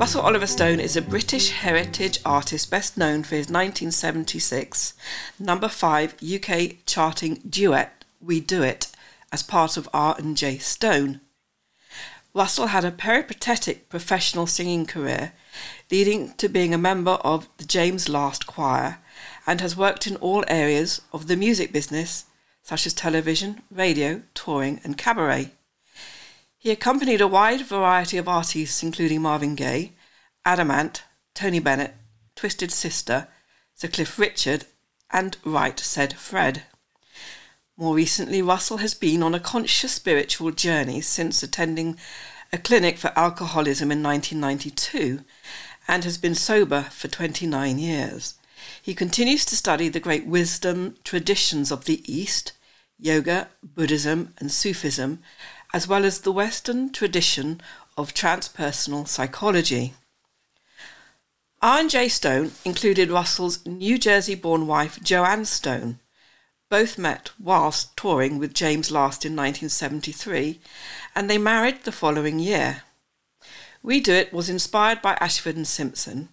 [0.00, 4.94] Russell Oliver Stone is a British heritage artist best known for his 1976
[5.38, 8.90] number 5 UK charting duet We Do It
[9.30, 11.20] as part of R&J Stone.
[12.32, 15.34] Russell had a peripatetic professional singing career
[15.90, 19.00] leading to being a member of the James Last Choir
[19.46, 22.24] and has worked in all areas of the music business
[22.62, 25.52] such as television, radio, touring and cabaret.
[26.60, 29.94] He accompanied a wide variety of artists, including Marvin Gaye,
[30.44, 31.94] Adam Ant, Tony Bennett,
[32.36, 33.28] Twisted Sister,
[33.74, 34.66] Sir Cliff Richard,
[35.10, 36.64] and Right Said Fred.
[37.78, 41.98] More recently, Russell has been on a conscious spiritual journey since attending
[42.52, 45.24] a clinic for alcoholism in 1992
[45.88, 48.34] and has been sober for 29 years.
[48.82, 52.52] He continues to study the great wisdom traditions of the East,
[52.98, 55.20] yoga, Buddhism, and Sufism,
[55.72, 57.60] as well as the Western tradition
[57.96, 59.94] of transpersonal psychology.
[61.62, 66.00] R&J Stone included Russell's New Jersey-born wife Joanne Stone.
[66.70, 70.60] Both met whilst touring with James Last in 1973,
[71.14, 72.84] and they married the following year.
[73.82, 76.28] We Do It was inspired by Ashford and Simpson,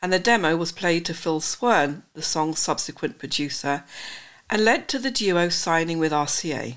[0.00, 3.84] and the demo was played to Phil Swern, the song's subsequent producer,
[4.48, 6.76] and led to the duo signing with RCA.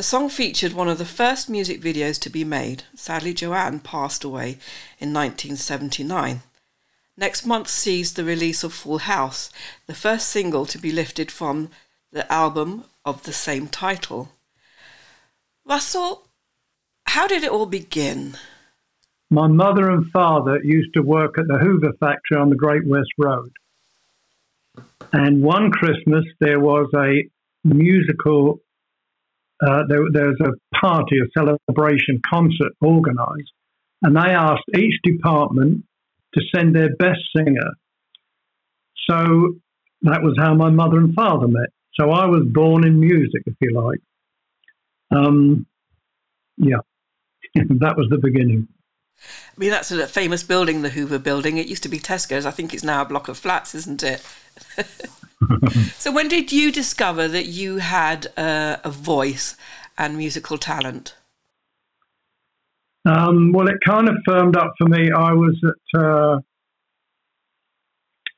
[0.00, 2.84] The song featured one of the first music videos to be made.
[2.94, 4.56] Sadly, Joanne passed away
[4.98, 6.40] in 1979.
[7.18, 9.50] Next month sees the release of Full House,
[9.86, 11.68] the first single to be lifted from
[12.12, 14.30] the album of the same title.
[15.66, 16.28] Russell,
[17.04, 18.38] how did it all begin?
[19.28, 23.12] My mother and father used to work at the Hoover factory on the Great West
[23.18, 23.52] Road.
[25.12, 27.28] And one Christmas, there was a
[27.64, 28.62] musical
[29.66, 33.52] uh, there, there's a party, a celebration concert organized,
[34.02, 35.84] and they asked each department
[36.34, 37.70] to send their best singer.
[39.08, 39.54] So
[40.02, 41.70] that was how my mother and father met.
[41.94, 44.00] So I was born in music, if you like.
[45.10, 45.66] Um,
[46.56, 46.78] yeah,
[47.54, 48.68] that was the beginning.
[49.22, 51.58] I mean, that's a famous building, the Hoover Building.
[51.58, 52.46] It used to be Tesco's.
[52.46, 54.24] I think it's now a block of flats, isn't it?
[55.96, 59.56] so, when did you discover that you had uh, a voice
[59.98, 61.14] and musical talent?
[63.04, 65.10] Um, well, it kind of firmed up for me.
[65.10, 66.38] I was at uh,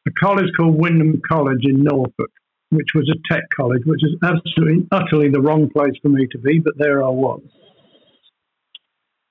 [0.06, 2.30] a college called Wymondham College in Norfolk,
[2.70, 6.38] which was a tech college, which is absolutely, utterly the wrong place for me to
[6.38, 7.42] be, but there I was.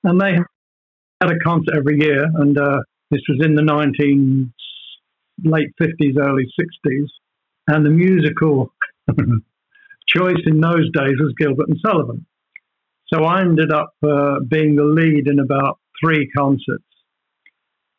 [0.04, 0.36] And they
[1.22, 2.78] had a concert every year, and uh,
[3.10, 4.52] this was in the 19
[5.44, 7.06] late 50s, early 60s
[7.68, 8.72] and the musical
[10.06, 12.26] choice in those days was Gilbert and Sullivan.
[13.12, 16.84] So I ended up uh, being the lead in about three concerts.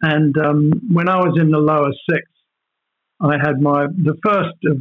[0.01, 2.23] And um, when I was in the lower six,
[3.21, 4.77] I had my the first of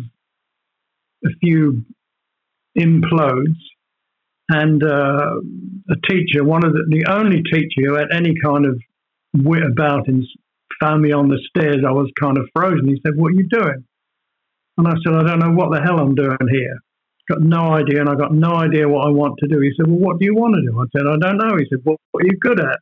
[1.25, 1.85] a few
[2.77, 3.59] implodes,
[4.53, 5.35] and uh,
[5.91, 8.81] a teacher, one of the, the only teacher who had any kind of
[9.35, 10.23] wit about him,
[10.81, 11.85] found me on the stairs.
[11.87, 12.89] I was kind of frozen.
[12.89, 13.85] He said, "What are you doing?"
[14.79, 16.79] And I said, I don't know what the hell I'm doing here.
[17.31, 19.61] Got no idea, and I got no idea what I want to do.
[19.61, 20.81] He said, Well, what do you want to do?
[20.81, 21.57] I said, I don't know.
[21.57, 22.81] He said, well, What are you good at?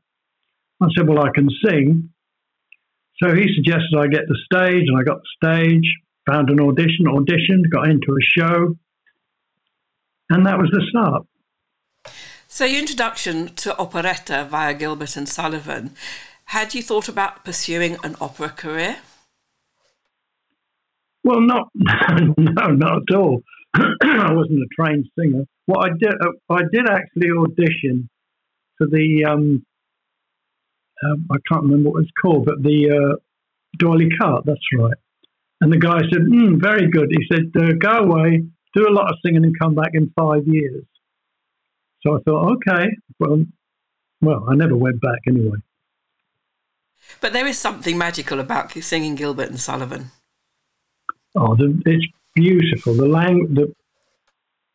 [0.80, 2.10] I said, Well, I can sing.
[3.22, 5.84] So he suggested I get the stage, and I got the stage,
[6.26, 8.76] found an audition, auditioned, got into a show,
[10.30, 11.26] and that was the start.
[12.52, 15.94] So, your introduction to operetta via Gilbert and Sullivan,
[16.46, 18.96] had you thought about pursuing an opera career?
[21.22, 23.42] Well, not no, not at all.
[23.74, 25.44] I wasn't a trained singer.
[25.66, 28.10] What I did, uh, I did actually audition
[28.76, 29.26] for the.
[29.30, 29.64] Um,
[31.04, 33.16] uh, I can't remember what it's called, but the uh,
[33.78, 34.44] D'Oyly Carte.
[34.44, 34.98] That's right.
[35.60, 38.42] And the guy said, mm, "Very good." He said, uh, "Go away,
[38.74, 40.84] do a lot of singing, and come back in five years."
[42.02, 42.86] So I thought, okay,
[43.18, 43.44] well,
[44.20, 45.58] well, I never went back anyway.
[47.20, 50.10] But there is something magical about singing Gilbert and Sullivan.
[51.34, 52.94] Oh, the, it's beautiful.
[52.94, 53.72] The lang- the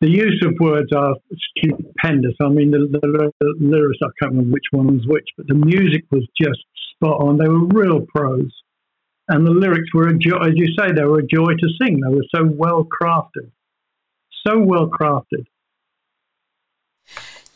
[0.01, 1.15] the use of words are
[1.57, 2.35] stupendous.
[2.41, 5.55] I mean, the, the, the, lyrics, I can't remember which one was which, but the
[5.55, 6.59] music was just
[6.93, 7.37] spot on.
[7.37, 8.53] They were real pros.
[9.29, 12.01] And the lyrics were, a joy, as you say, they were a joy to sing.
[12.01, 13.49] They were so well crafted.
[14.45, 15.45] So well crafted.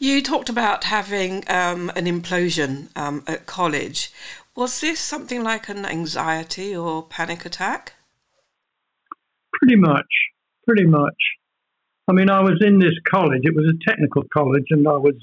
[0.01, 4.13] You talked about having um, an implosion um, at college.
[4.55, 7.93] Was this something like an anxiety or panic attack?
[9.53, 10.07] Pretty much,
[10.65, 11.17] pretty much.
[12.07, 13.41] I mean, I was in this college.
[13.43, 15.15] It was a technical college, and I was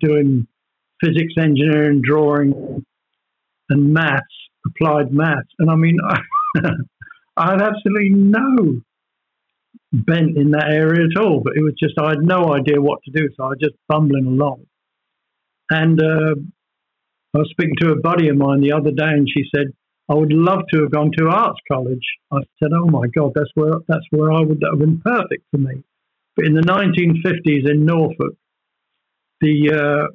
[0.00, 0.48] doing
[1.00, 2.84] physics, engineering, drawing,
[3.70, 4.24] and maths,
[4.66, 5.52] applied maths.
[5.60, 6.18] And I mean, I,
[7.36, 8.80] I had absolutely no
[9.92, 13.00] bent in that area at all, but it was just, I had no idea what
[13.04, 13.28] to do.
[13.36, 14.66] So I was just bumbling along.
[15.70, 16.34] And uh,
[17.34, 19.72] I was speaking to a buddy of mine the other day, and she said,
[20.08, 22.04] I would love to have gone to arts college.
[22.32, 25.44] I said, "Oh my God, that's where that's where I would that have been perfect
[25.50, 25.82] for me."
[26.36, 28.36] But in the 1950s in Norfolk,
[29.40, 30.06] the uh,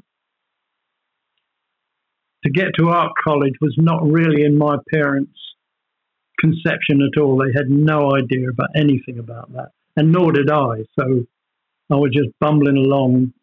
[2.46, 5.38] to get to art college was not really in my parents'
[6.42, 7.38] conception at all.
[7.38, 10.84] They had no idea about anything about that, and nor did I.
[11.00, 11.26] So
[11.92, 13.34] I was just bumbling along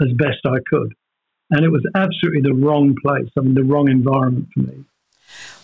[0.00, 0.94] as best I could,
[1.50, 3.30] and it was absolutely the wrong place.
[3.38, 4.84] I mean, the wrong environment for me.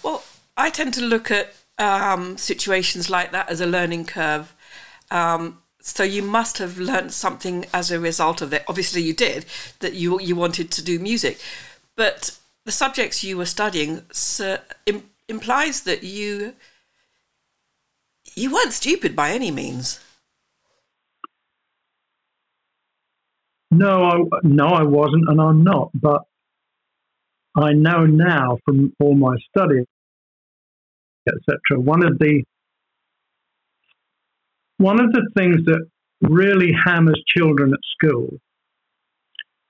[0.03, 0.23] Well,
[0.57, 4.55] I tend to look at um, situations like that as a learning curve.
[5.11, 8.65] Um, so you must have learned something as a result of it.
[8.69, 9.45] Obviously, you did
[9.81, 9.95] that.
[9.95, 11.41] You you wanted to do music,
[11.97, 14.59] but the subjects you were studying so,
[15.29, 16.55] implies that you
[18.35, 20.01] you weren't stupid by any means.
[23.71, 25.91] No, I, no, I wasn't, and I'm not.
[25.95, 26.23] But
[27.57, 29.85] I know now from all my study,
[31.29, 31.81] etc.
[31.81, 32.45] One of the
[34.79, 35.87] one of the things that
[36.23, 38.39] really hammers children at school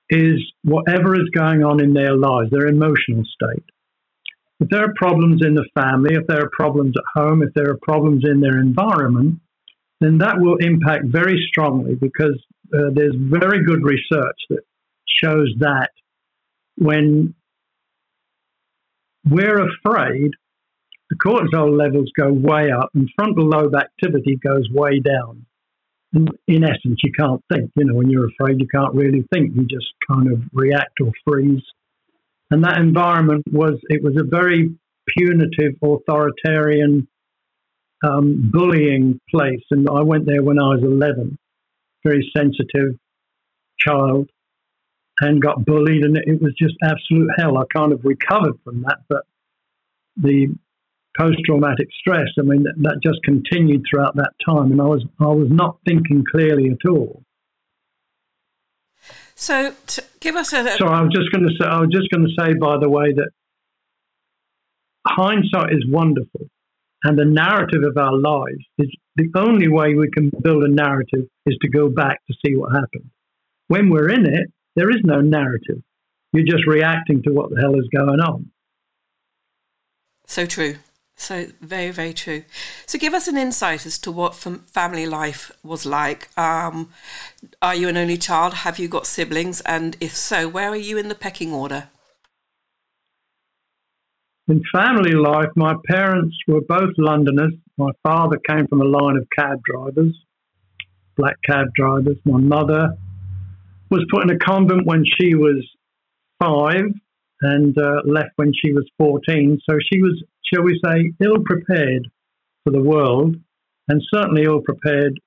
[0.09, 3.65] is whatever is going on in their lives, their emotional state.
[4.59, 7.69] If there are problems in the family, if there are problems at home, if there
[7.69, 9.39] are problems in their environment,
[10.01, 12.41] then that will impact very strongly because
[12.73, 14.61] uh, there's very good research that
[15.07, 15.89] shows that
[16.77, 17.33] when
[19.25, 20.31] we're afraid,
[21.09, 25.45] the cortisol levels go way up and frontal lobe activity goes way down.
[26.13, 27.71] And in essence, you can't think.
[27.75, 29.55] You know, when you're afraid, you can't really think.
[29.55, 31.61] You just kind of react or freeze.
[32.51, 34.75] And that environment was, it was a very
[35.07, 37.07] punitive, authoritarian,
[38.03, 39.63] um, bullying place.
[39.71, 41.37] And I went there when I was 11,
[42.03, 42.97] very sensitive
[43.79, 44.29] child
[45.21, 47.57] and got bullied, and it was just absolute hell.
[47.57, 49.23] I kind of recovered from that, but
[50.15, 50.55] the
[51.17, 55.27] post-traumatic stress, I mean, that, that just continued throughout that time, and I was I
[55.27, 57.23] was not thinking clearly at all.
[59.39, 59.73] So,
[60.19, 60.77] give us a.
[60.77, 61.65] So I was just going to say.
[61.65, 63.29] I was just going to say, by the way, that
[65.07, 66.41] hindsight is wonderful,
[67.05, 71.29] and the narrative of our lives is the only way we can build a narrative
[71.45, 73.09] is to go back to see what happened.
[73.69, 75.81] When we're in it, there is no narrative.
[76.33, 78.51] You're just reacting to what the hell is going on.
[80.25, 80.75] So true.
[81.19, 82.43] So very, very true.
[82.85, 86.29] So give us an insight as to what family life was like.
[86.37, 86.91] Um,
[87.61, 88.53] are you an only child?
[88.53, 89.59] Have you got siblings?
[89.61, 91.89] And if so, where are you in the pecking order?
[94.47, 97.53] In family life, my parents were both Londoners.
[97.77, 100.17] My father came from a line of cab drivers,
[101.17, 102.17] black cab drivers.
[102.25, 102.97] My mother
[103.91, 105.67] was put in a convent when she was
[106.39, 106.85] five
[107.41, 109.59] and uh, left when she was 14.
[109.69, 112.09] So she was, shall we say, ill prepared
[112.63, 113.35] for the world
[113.87, 115.19] and certainly ill prepared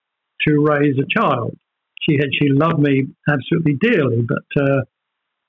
[0.47, 1.57] to raise a child.
[2.01, 4.81] She had, she loved me absolutely dearly, but uh,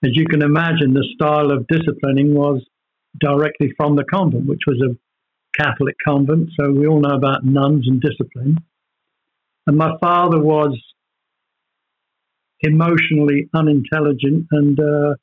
[0.03, 2.61] as you can imagine, the style of disciplining was
[3.19, 4.97] directly from the convent, which was a
[5.59, 6.49] Catholic convent.
[6.59, 8.57] So we all know about nuns and discipline.
[9.65, 10.77] And my father was
[12.61, 15.15] emotionally unintelligent and uh,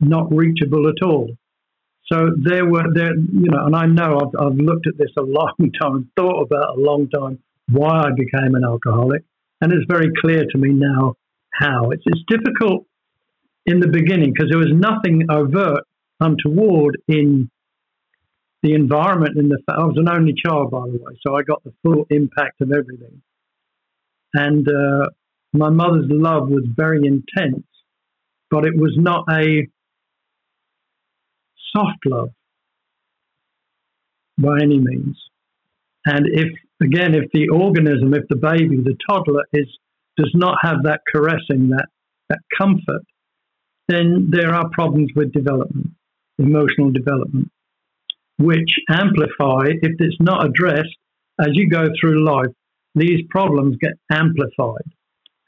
[0.00, 1.30] not reachable at all.
[2.06, 5.22] So there were there, you know, and I know I've, I've looked at this a
[5.38, 7.38] long time, thought about a long time
[7.70, 9.22] why I became an alcoholic,
[9.60, 11.14] and it's very clear to me now
[11.52, 11.90] how.
[11.90, 12.86] It's it's difficult
[13.66, 15.84] in the beginning because there was nothing overt,
[16.18, 17.50] untoward in
[18.62, 19.36] the environment.
[19.36, 22.06] In the I was an only child, by the way, so I got the full
[22.10, 23.22] impact of everything.
[24.34, 25.06] And uh,
[25.52, 27.66] my mother's love was very intense,
[28.50, 29.66] but it was not a
[31.74, 32.30] soft love
[34.38, 35.16] by any means.
[36.06, 36.48] And if,
[36.82, 39.66] again, if the organism, if the baby, the toddler is
[40.16, 41.86] does not have that caressing, that,
[42.28, 43.02] that comfort,
[43.88, 45.90] then there are problems with development,
[46.38, 47.50] emotional development,
[48.38, 50.96] which amplify if it's not addressed
[51.40, 52.52] as you go through life.
[52.94, 54.84] These problems get amplified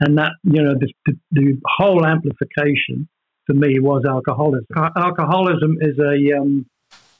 [0.02, 3.08] and that you know the, the, the whole amplification
[3.46, 4.66] for me was alcoholism.
[4.96, 6.66] Alcoholism is a um,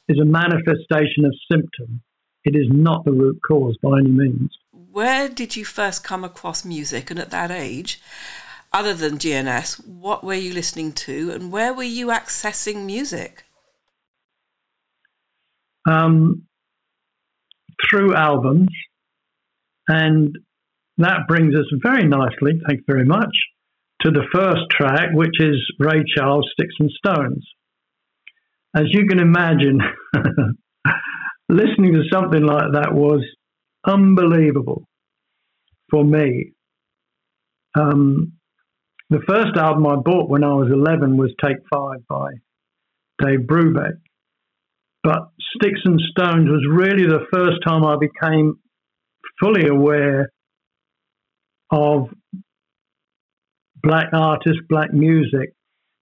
[0.07, 2.01] is a manifestation of symptom.
[2.43, 4.51] It is not the root cause by any means.
[4.71, 8.01] Where did you first come across music, and at that age,
[8.71, 13.45] other than G&S, what were you listening to, and where were you accessing music?
[15.89, 16.43] um,
[17.89, 18.69] through albums,
[19.87, 20.37] and
[20.97, 23.35] that brings us very nicely, thank you very much,
[24.03, 27.47] to the first track, which is Ray Charles, Sticks and Stones.
[28.75, 29.79] As you can imagine,
[31.49, 33.23] listening to something like that was
[33.85, 34.87] unbelievable
[35.89, 36.53] for me.
[37.75, 38.33] Um,
[39.09, 42.31] the first album I bought when I was 11 was Take Five by
[43.23, 43.99] Dave Brubeck.
[45.03, 48.55] But Sticks and Stones was really the first time I became
[49.39, 50.29] fully aware
[51.71, 52.09] of
[53.83, 55.53] black artists, black music,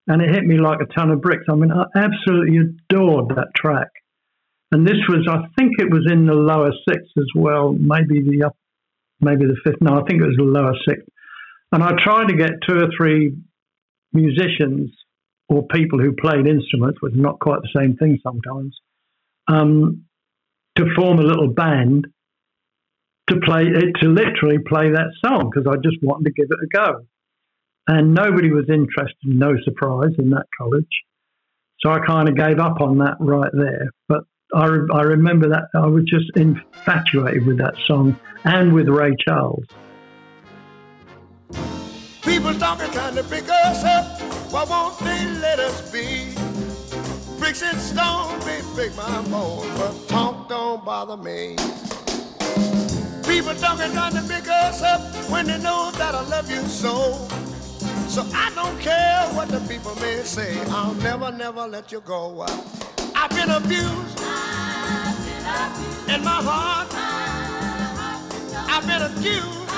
[0.08, 1.46] and it hit me like a ton of bricks.
[1.50, 3.90] I mean, I absolutely adored that track.
[4.72, 8.46] And this was, I think it was in the lower six as well, maybe the
[8.46, 8.56] up,
[9.20, 9.82] maybe the fifth.
[9.82, 11.02] No, I think it was the lower six.
[11.74, 13.36] And I tried to get two or three
[14.14, 14.92] musicians
[15.50, 18.78] or people who played instruments, which is not quite the same thing sometimes,
[19.48, 20.06] um,
[20.78, 22.08] to form a little band
[23.30, 26.58] to play it, to literally play that song because I just wanted to give it
[26.64, 27.06] a go.
[27.88, 30.86] And nobody was interested, no surprise, in that college.
[31.80, 33.90] So I kind of gave up on that right there.
[34.08, 34.22] But
[34.54, 39.66] I, I remember that I was just infatuated with that song and with Ray Charles.
[42.22, 44.22] People talking, trying to pick us up.
[44.52, 46.36] Why won't they let us be?
[47.40, 51.56] Bricks and stones may break my bones, but talk don't bother me.
[53.26, 57.28] People talking, trying to pick us up when they know that I love you so.
[58.12, 60.60] So I don't care what the people may say.
[60.68, 62.42] I'll never, never let you go.
[63.16, 64.20] I've been abused.
[64.20, 66.10] I've been abused.
[66.10, 66.90] In my heart.
[68.68, 69.70] I've been accused.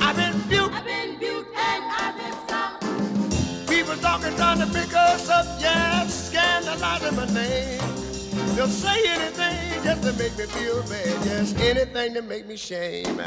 [0.00, 0.72] I've been abused.
[0.72, 3.68] I've been abused and I've been found.
[3.68, 5.46] People talking, trying to pick us up.
[5.60, 7.78] Yes, scandalizing my name.
[8.56, 11.24] They'll say anything just to make me feel bad.
[11.24, 13.20] Yes, anything to make me shame.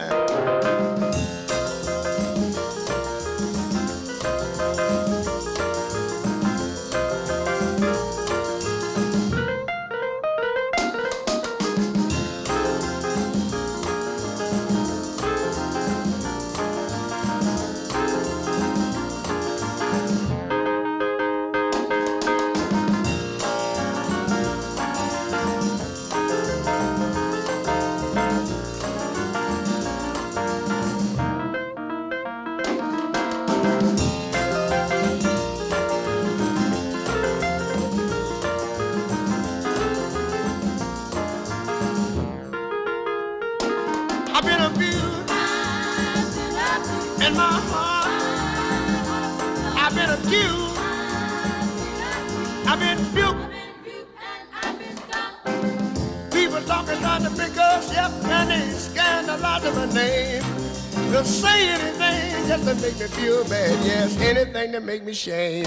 [64.73, 65.65] To make me shame.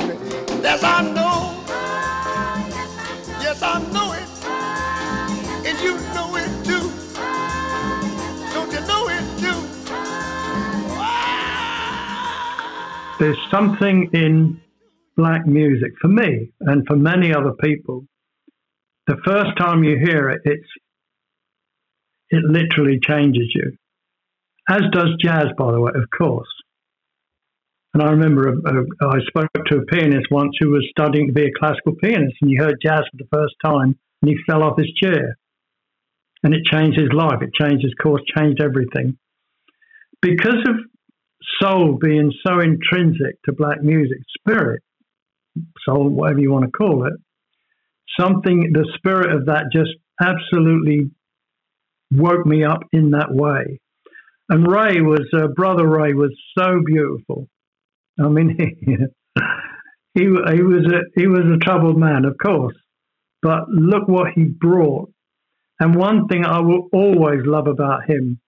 [0.67, 1.63] Yes, I know.
[3.41, 4.29] Yes, I know it.
[5.69, 6.91] And you know it too.
[8.53, 9.61] Don't you know it too?
[13.21, 14.61] There's something in
[15.17, 18.07] black music for me and for many other people.
[19.07, 20.69] The first time you hear it, it's
[22.31, 23.77] it literally changes you.
[24.69, 26.49] As does jazz, by the way, of course.
[27.95, 31.33] And I remember a, a, I spoke to a pianist once who was studying to
[31.33, 34.63] be a classical pianist, and he heard jazz for the first time, and he fell
[34.63, 35.39] off his chair.
[36.43, 37.41] And it changed his life.
[37.41, 39.17] It changed his course, changed everything.
[40.21, 40.77] Because of
[41.63, 44.83] soul being so intrinsic to black music, spirit,
[45.85, 47.15] soul, whatever you want to call it,
[48.19, 51.11] something, the spirit of that just absolutely
[52.13, 53.81] woke me up in that way.
[54.49, 57.49] And Ray was, uh, Brother Ray was so beautiful.
[58.19, 58.97] I mean, he,
[60.15, 62.77] he, he was a he was a troubled man, of course,
[63.43, 65.11] but look what he brought.
[65.79, 68.41] And one thing I will always love about him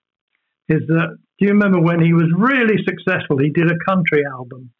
[0.69, 3.39] is that do you remember when he was really successful?
[3.39, 4.71] He did a country album,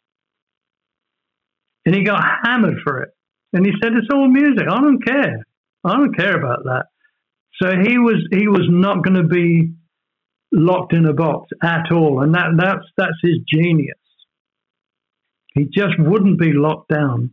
[1.85, 3.09] and he got hammered for it.
[3.53, 4.67] And he said, "It's all music.
[4.69, 5.45] I don't care.
[5.83, 6.87] I don't care about that."
[7.61, 9.73] So he was he was not going to be
[10.51, 13.97] locked in a box at all, and that that's that's his genius.
[15.53, 17.31] He just wouldn't be locked down.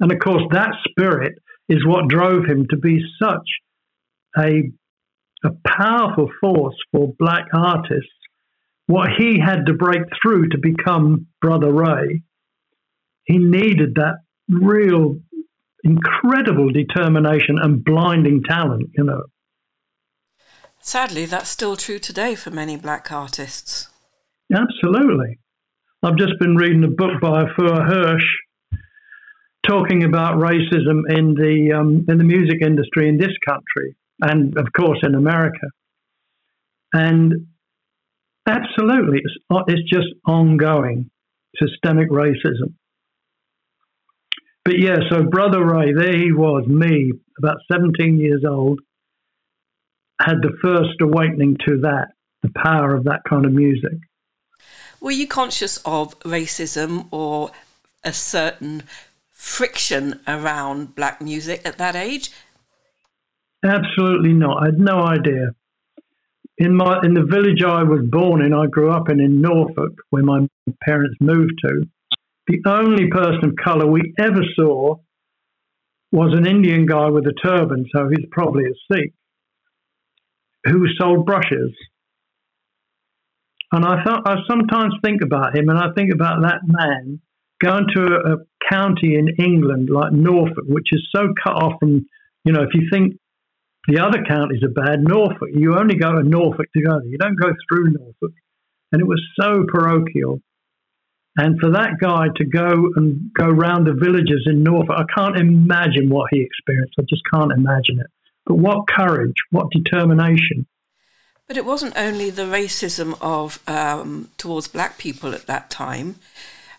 [0.00, 1.34] And of course, that spirit
[1.68, 3.48] is what drove him to be such
[4.38, 4.70] a,
[5.44, 8.10] a powerful force for black artists.
[8.86, 12.22] What he had to break through to become Brother Ray,
[13.24, 14.18] he needed that
[14.48, 15.18] real
[15.86, 19.22] incredible determination and blinding talent, you know.
[20.80, 23.88] Sadly, that's still true today for many black artists.
[24.52, 25.38] Absolutely.
[26.02, 28.24] I've just been reading a book by Afua Hirsch
[29.66, 34.66] talking about racism in the um, in the music industry in this country, and of
[34.76, 35.68] course in America.
[36.92, 37.46] And
[38.46, 41.10] absolutely, it's, it's just ongoing
[41.60, 42.74] systemic racism.
[44.66, 48.80] But yeah, so Brother Ray, there he was, me, about 17 years old,
[50.20, 52.08] had the first awakening to that,
[52.42, 53.92] the power of that kind of music.
[55.00, 57.52] Were you conscious of racism or
[58.02, 58.82] a certain
[59.30, 62.32] friction around black music at that age?
[63.64, 64.64] Absolutely not.
[64.64, 65.50] I had no idea.
[66.58, 69.92] In my in the village I was born in, I grew up in in Norfolk,
[70.10, 70.48] where my
[70.82, 71.86] parents moved to.
[72.46, 74.96] The only person of colour we ever saw
[76.12, 79.12] was an Indian guy with a turban, so he's probably a Sikh,
[80.64, 81.74] who sold brushes.
[83.72, 87.20] And I thought I sometimes think about him, and I think about that man
[87.60, 88.36] going to a, a
[88.70, 92.06] county in England like Norfolk, which is so cut off from,
[92.44, 93.14] you know, if you think
[93.88, 97.08] the other counties are bad, Norfolk, you only go to Norfolk to go there.
[97.08, 98.32] You don't go through Norfolk.
[98.92, 100.40] And it was so parochial.
[101.38, 105.36] And for that guy to go and go round the villages in Norfolk, I can't
[105.36, 106.94] imagine what he experienced.
[106.98, 108.06] I just can't imagine it.
[108.46, 110.66] But what courage, what determination.
[111.46, 116.16] But it wasn't only the racism of um, towards black people at that time.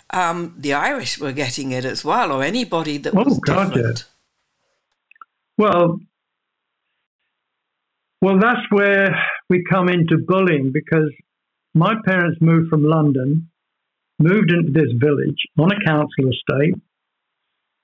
[0.09, 3.99] Um, the Irish were getting it as well, or anybody that was oh, God, different.
[3.99, 5.65] Yeah.
[5.65, 5.99] Well,
[8.21, 9.15] well, that's where
[9.49, 11.12] we come into bullying because
[11.73, 13.49] my parents moved from London,
[14.19, 16.75] moved into this village on a council estate.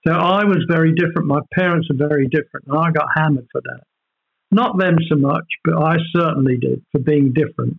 [0.06, 1.28] So I was very different.
[1.28, 3.84] My parents are very different, and I got hammered for that.
[4.52, 7.78] Not them so much, but I certainly did for being different.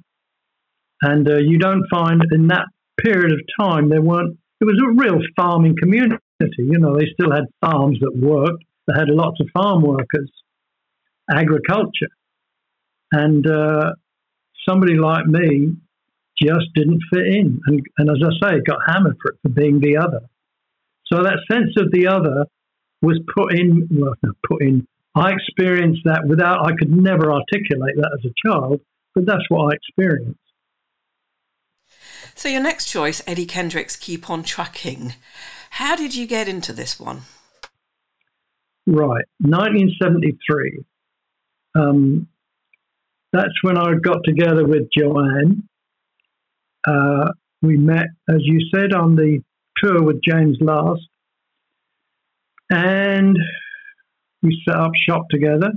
[1.02, 2.66] And uh, you don't find in that
[2.98, 4.38] period of time there weren't.
[4.60, 6.18] It was a real farming community.
[6.40, 8.64] You know, they still had farms that worked.
[8.86, 10.30] They had lots of farm workers,
[11.30, 12.08] agriculture,
[13.12, 13.92] and uh,
[14.68, 15.74] somebody like me
[16.40, 17.60] just didn't fit in.
[17.66, 20.20] And, and as I say, got hammered for it for being the other.
[21.06, 22.46] So that sense of the other
[23.02, 24.14] was put in, well,
[24.48, 28.80] put in, I experienced that without, I could never articulate that as a child,
[29.14, 30.40] but that's what I experienced.
[32.34, 35.14] So your next choice, Eddie Kendricks, Keep On Trucking.
[35.70, 37.22] How did you get into this one?
[38.86, 40.84] Right, 1973.
[41.76, 42.28] Um,
[43.32, 45.68] that's when I got together with Joanne.
[46.86, 47.30] Uh,
[47.62, 49.40] we met, as you said, on the
[49.78, 51.00] tour with James Last,
[52.70, 53.36] and
[54.42, 55.70] we set up shop together.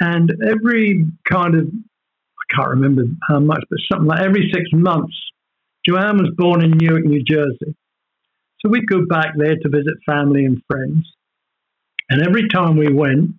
[0.00, 5.16] And every kind of, I can't remember how much, but something like every six months,
[5.86, 7.76] Joanne was born in Newark, New Jersey.
[8.60, 11.08] So we'd go back there to visit family and friends.
[12.10, 13.30] And every time we went,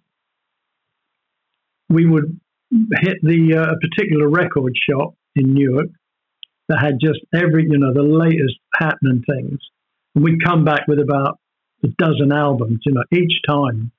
[1.89, 2.39] we would
[2.71, 5.87] hit the uh, particular record shop in Newark
[6.69, 9.59] that had just every, you know, the latest happening things.
[10.15, 11.39] And we'd come back with about
[11.83, 13.91] a dozen albums, you know, each time.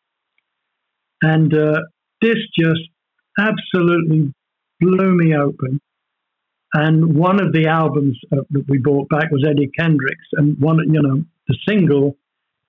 [1.22, 1.80] And uh,
[2.20, 2.80] this just
[3.38, 4.32] absolutely
[4.80, 5.80] blew me open.
[6.72, 10.78] And one of the albums uh, that we bought back was Eddie Kendricks, and one,
[10.92, 12.16] you know, the single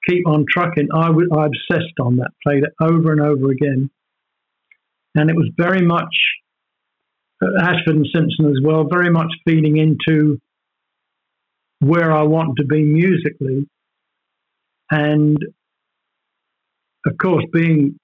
[0.07, 3.89] "Keep On Trucking." I, w- I obsessed on that, played it over and over again,
[5.15, 6.15] and it was very much
[7.61, 10.39] Ashford and Simpson as well, very much feeding into
[11.79, 13.67] where I want to be musically,
[14.89, 15.37] and
[17.05, 17.99] of course, being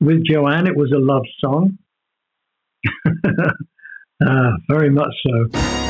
[0.00, 1.78] with Joanne, it was a love song.
[4.24, 5.89] uh, very much so.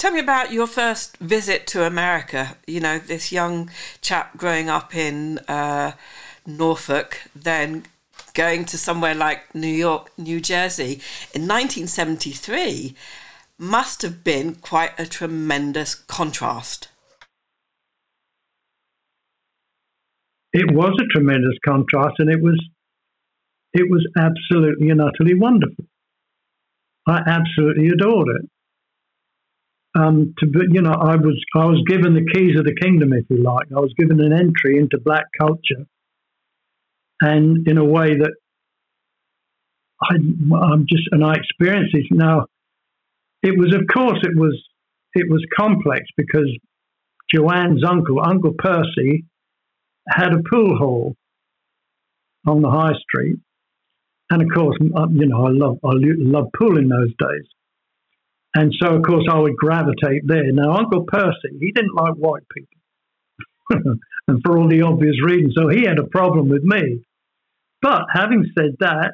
[0.00, 2.56] Tell me about your first visit to America.
[2.66, 5.92] You know, this young chap growing up in uh,
[6.46, 7.84] Norfolk, then
[8.32, 11.02] going to somewhere like New York, New Jersey
[11.34, 12.94] in 1973
[13.58, 16.88] must have been quite a tremendous contrast.
[20.54, 22.58] It was a tremendous contrast, and it was
[23.74, 25.84] it was absolutely and utterly wonderful.
[27.06, 28.50] I absolutely adored it.
[29.98, 33.12] Um, to be, you know, I was I was given the keys of the kingdom,
[33.12, 33.66] if you like.
[33.76, 35.84] I was given an entry into black culture,
[37.20, 38.32] and in a way that
[40.00, 42.46] I, I'm just and I experienced it now.
[43.42, 44.62] It was, of course, it was
[45.14, 46.48] it was complex because
[47.34, 49.24] Joanne's uncle, Uncle Percy,
[50.08, 51.16] had a pool hall
[52.46, 53.38] on the high street,
[54.30, 57.48] and of course, you know, I love I love pool in those days.
[58.54, 60.50] And so, of course, I would gravitate there.
[60.52, 63.94] Now, Uncle Percy, he didn't like white people,
[64.28, 65.54] and for all the obvious reasons.
[65.56, 67.04] So he had a problem with me.
[67.80, 69.12] But having said that,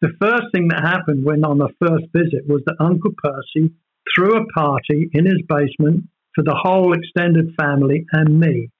[0.00, 3.72] the first thing that happened when on the first visit was that Uncle Percy
[4.14, 8.70] threw a party in his basement for the whole extended family and me,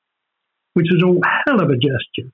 [0.75, 2.31] which was a hell of a gesture.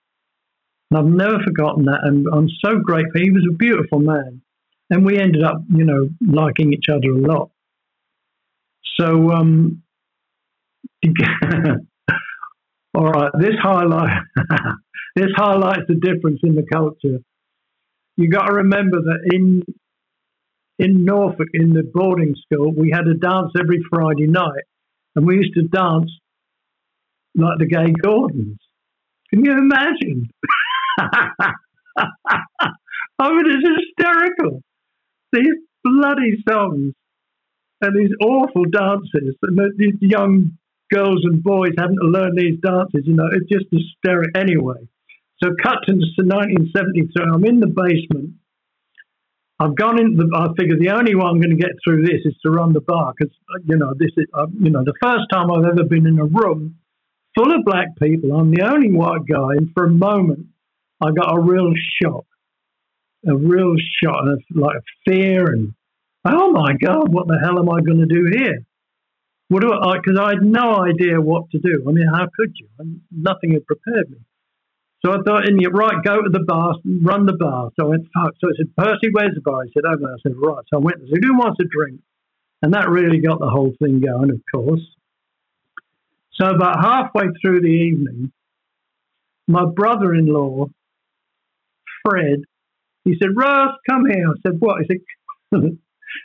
[0.90, 3.20] And I've never forgotten that, and I'm so grateful.
[3.20, 4.42] He was a beautiful man
[4.90, 7.50] and we ended up, you know, liking each other a lot.
[8.98, 9.83] So, um,
[12.94, 14.22] all right, this highlight
[15.16, 17.20] this highlights the difference in the culture.
[18.16, 19.62] You got to remember that in
[20.79, 24.64] in Norfolk, in the boarding school, we had a dance every Friday night,
[25.14, 26.11] and we used to dance
[27.37, 28.59] like the gay Gordons.
[29.31, 30.29] Can you imagine?
[33.18, 34.62] I mean, it's hysterical
[35.33, 36.95] these bloody songs
[37.81, 40.59] and these awful dances, and these young
[40.93, 44.87] girls and boys having to learn these dances, you know, it's just hysterical anyway.
[45.43, 48.35] So, cut to 1973, I'm in the basement.
[49.59, 52.21] I've gone into the, I figure the only way I'm going to get through this
[52.25, 55.29] is to run the bar because, you know, this is, uh, you know, the first
[55.31, 56.77] time I've ever been in a room
[57.37, 58.33] full of black people.
[58.33, 60.47] I'm the only white guy, and for a moment,
[61.01, 62.27] I got a real shock
[63.26, 65.74] a real shot of like fear and
[66.24, 68.64] oh my god, what the hell am I going to do here?
[69.48, 69.96] What do I?
[69.98, 71.85] Because I had no idea what to do.
[71.88, 72.68] I mean, how could you?
[72.78, 74.18] And nothing had prepared me.
[75.04, 77.70] So I thought, in the right, go to the bar, run the bar.
[77.78, 78.35] So I went, fuck.
[78.38, 79.64] So I said, Percy, where's the bar?
[79.64, 80.12] He said, oh, over there.
[80.12, 80.64] I said, right.
[80.68, 82.00] So I went and said, who wants a drink?
[82.62, 84.83] And that really got the whole thing going, of course.
[86.35, 88.30] So about halfway through the evening,
[89.48, 90.66] my brother-in-law,
[92.04, 92.44] Fred,
[93.11, 94.29] he said, Russ, come here.
[94.29, 94.77] I said, what?
[94.83, 95.61] He said,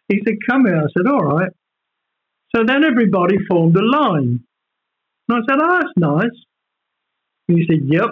[0.08, 0.78] he said, come here.
[0.78, 1.50] I said, all right.
[2.56, 4.44] So then everybody formed a line.
[5.28, 6.38] And I said, oh, that's nice.
[7.48, 8.10] And he said, yep.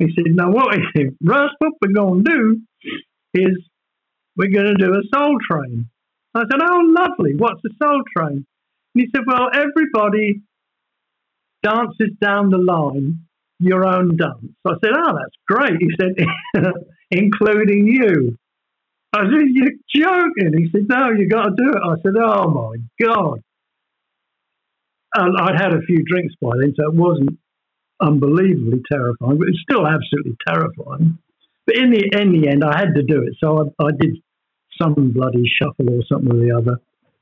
[0.00, 0.74] He said, now what?
[0.74, 2.60] He said, Russ, what we're going to do
[3.34, 3.56] is
[4.36, 5.88] we're going to do a soul train.
[6.34, 7.34] I said, oh, lovely.
[7.36, 8.44] What's a soul train?
[8.94, 10.40] And he said, well, everybody
[11.62, 13.20] dances down the line
[13.58, 14.52] your own dance.
[14.66, 15.80] I said, oh, that's great.
[15.80, 16.64] He said,
[17.10, 18.36] including you.
[19.12, 20.58] I said, you're joking.
[20.58, 21.82] He said, no, you got to do it.
[21.84, 23.40] I said, oh my God.
[25.16, 27.38] And I'd had a few drinks by then, so it wasn't
[28.00, 31.18] unbelievably terrifying, but it's still absolutely terrifying.
[31.66, 34.16] But in the in the end, I had to do it, so I, I did
[34.80, 36.80] some bloody shuffle or something or the other.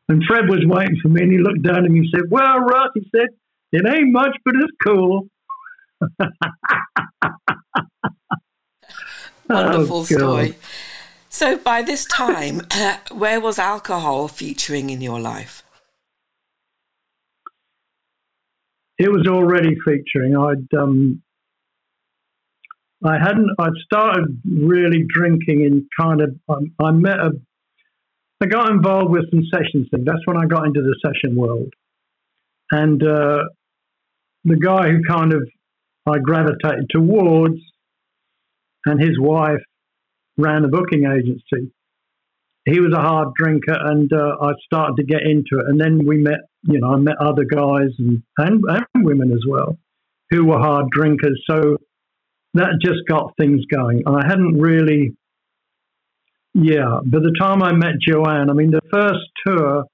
[0.09, 2.59] And Fred was waiting for me, and he looked down at me and said, "Well,
[2.59, 3.29] Russ," he said,
[3.73, 5.29] "it ain't much, but it's cool."
[9.49, 10.55] Wonderful Oh, story.
[11.29, 12.63] So, by this time,
[13.11, 15.63] where was alcohol featuring in your life?
[18.99, 20.37] it was already featuring.
[20.37, 21.23] I'd um,
[23.05, 23.51] I hadn't.
[23.59, 26.37] I'd started really drinking in kind of.
[26.49, 27.31] Um, I met a.
[28.41, 30.05] I got involved with some sessions things.
[30.05, 31.73] That's when I got into the session world,
[32.71, 33.45] and uh,
[34.45, 35.49] the guy who kind of
[36.07, 37.61] I gravitated towards,
[38.87, 39.63] and his wife
[40.37, 41.73] ran a booking agency.
[42.65, 45.67] He was a hard drinker, and uh, I started to get into it.
[45.69, 49.43] And then we met you know, I met other guys and, and, and women as
[49.47, 49.79] well
[50.31, 51.43] who were hard drinkers.
[51.49, 51.79] So
[52.55, 54.05] that just got things going.
[54.07, 55.15] I hadn't really,
[56.55, 59.85] yeah, by the time I met Joanne, I mean, the first tour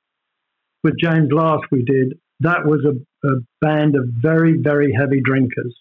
[0.85, 5.75] with James Last we did, that was a, a band of very, very heavy drinkers.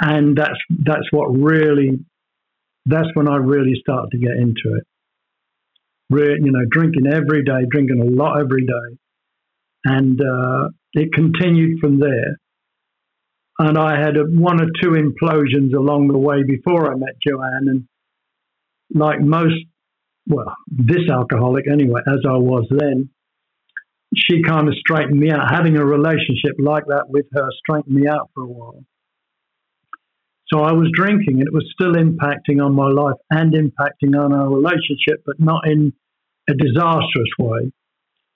[0.00, 1.98] And that's that's what really
[2.86, 4.86] that's when I really started to get into it
[6.10, 8.98] re- you know, drinking every day, drinking a lot every day.
[9.84, 12.38] And uh, it continued from there.
[13.58, 17.68] And I had a, one or two implosions along the way before I met Joanne.
[17.68, 17.88] And
[18.94, 19.56] like most,
[20.26, 23.10] well, this alcoholic anyway, as I was then,
[24.14, 25.50] she kind of straightened me out.
[25.50, 28.84] Having a relationship like that with her straightened me out for a while.
[30.52, 34.32] So I was drinking, and it was still impacting on my life and impacting on
[34.32, 35.92] our relationship, but not in
[36.48, 37.70] a disastrous way,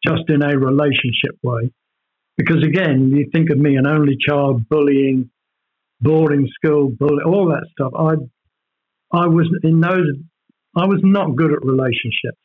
[0.07, 1.73] just in a relationship way.
[2.37, 5.31] Because again, you think of me, an only child, bullying,
[6.01, 7.93] boarding school, all that stuff.
[7.97, 8.15] I,
[9.17, 10.07] I was in those.
[10.77, 12.39] I was not good at relationships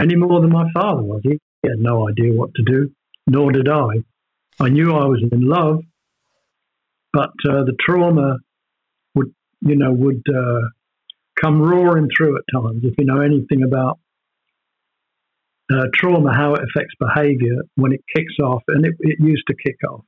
[0.00, 1.20] any more than my father was.
[1.24, 2.90] He had no idea what to do,
[3.26, 4.02] nor did I.
[4.60, 5.80] I knew I was in love,
[7.12, 8.38] but uh, the trauma
[9.60, 10.68] you know, would uh,
[11.40, 12.82] come roaring through at times.
[12.84, 13.98] If you know anything about
[15.72, 19.54] uh, trauma, how it affects behavior when it kicks off, and it, it used to
[19.54, 20.04] kick off.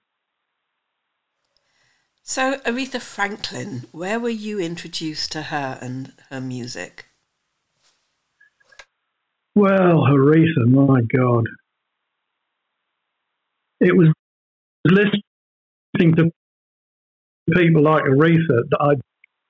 [2.23, 7.07] So, Aretha Franklin, where were you introduced to her and her music?
[9.55, 11.45] Well, Aretha, my God.
[13.81, 14.13] It was
[14.85, 16.31] listening to
[17.53, 18.95] people like Aretha that I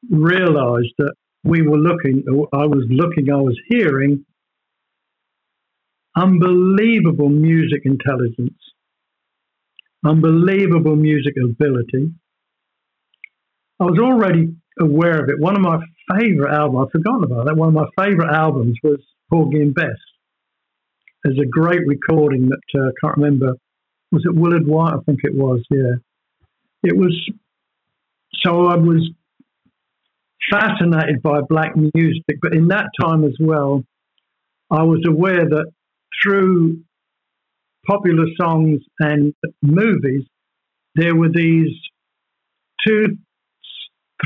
[0.08, 4.24] realized that we were looking, I was looking, I was hearing
[6.16, 8.58] unbelievable music intelligence,
[10.04, 12.12] unbelievable music ability.
[13.80, 15.40] I was already aware of it.
[15.40, 15.78] One of my
[16.18, 17.56] favorite albums, I've forgotten about that.
[17.56, 18.98] One of my favorite albums was
[19.30, 19.96] Porgy and Bess.
[21.24, 23.54] There's a great recording that I uh, can't remember.
[24.10, 24.94] Was it Willard White?
[24.94, 25.62] I think it was.
[25.70, 25.96] Yeah,
[26.82, 27.14] it was.
[28.44, 29.10] So I was
[30.50, 33.84] fascinated by black music, but in that time as well,
[34.70, 35.72] I was aware that
[36.22, 36.80] through
[37.86, 40.24] popular songs and movies,
[40.94, 41.70] there were these
[42.86, 43.18] two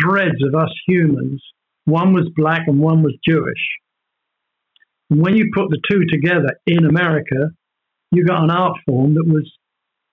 [0.01, 1.43] threads of us humans.
[1.85, 3.69] One was black and one was Jewish.
[5.11, 7.51] And when you put the two together in America,
[8.11, 9.51] you got an art form that was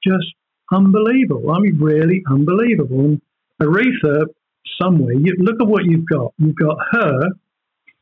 [0.03, 0.25] just
[0.71, 1.51] unbelievable.
[1.51, 3.05] I mean, really unbelievable.
[3.05, 3.21] And
[3.61, 4.25] Aretha,
[4.81, 6.33] somewhere, you look at what you've got.
[6.37, 7.19] You've got her.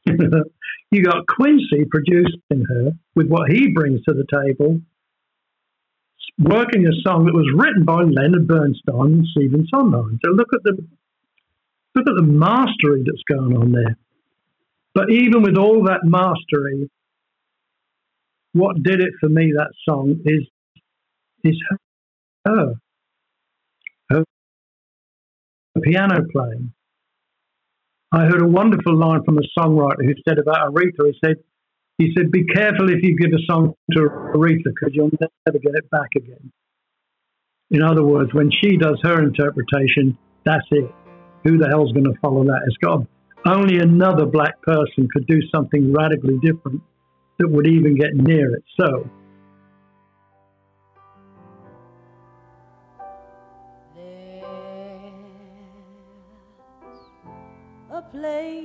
[0.92, 4.80] you got Quincy producing her with what he brings to the table,
[6.40, 10.20] working a song that was written by Leonard Bernstein and Stephen Sondheim.
[10.24, 10.78] So look at the
[11.96, 13.98] look at the mastery that's going on there.
[14.94, 16.90] But even with all that mastery,
[18.54, 20.48] what did it for me that song is
[21.44, 21.58] is
[22.46, 22.74] her,
[25.82, 26.74] piano playing.
[28.12, 31.06] I heard a wonderful line from a songwriter who said about Aretha.
[31.06, 31.36] He said,
[31.98, 35.76] "He said, be careful if you give a song to Aretha because you'll never get
[35.76, 36.52] it back again."
[37.70, 40.92] In other words, when she does her interpretation, that's it.
[41.44, 42.62] Who the hell's going to follow that?
[42.66, 43.06] It's got
[43.46, 46.82] only another black person could do something radically different
[47.38, 48.64] that would even get near it.
[48.80, 49.10] So.
[58.20, 58.59] Place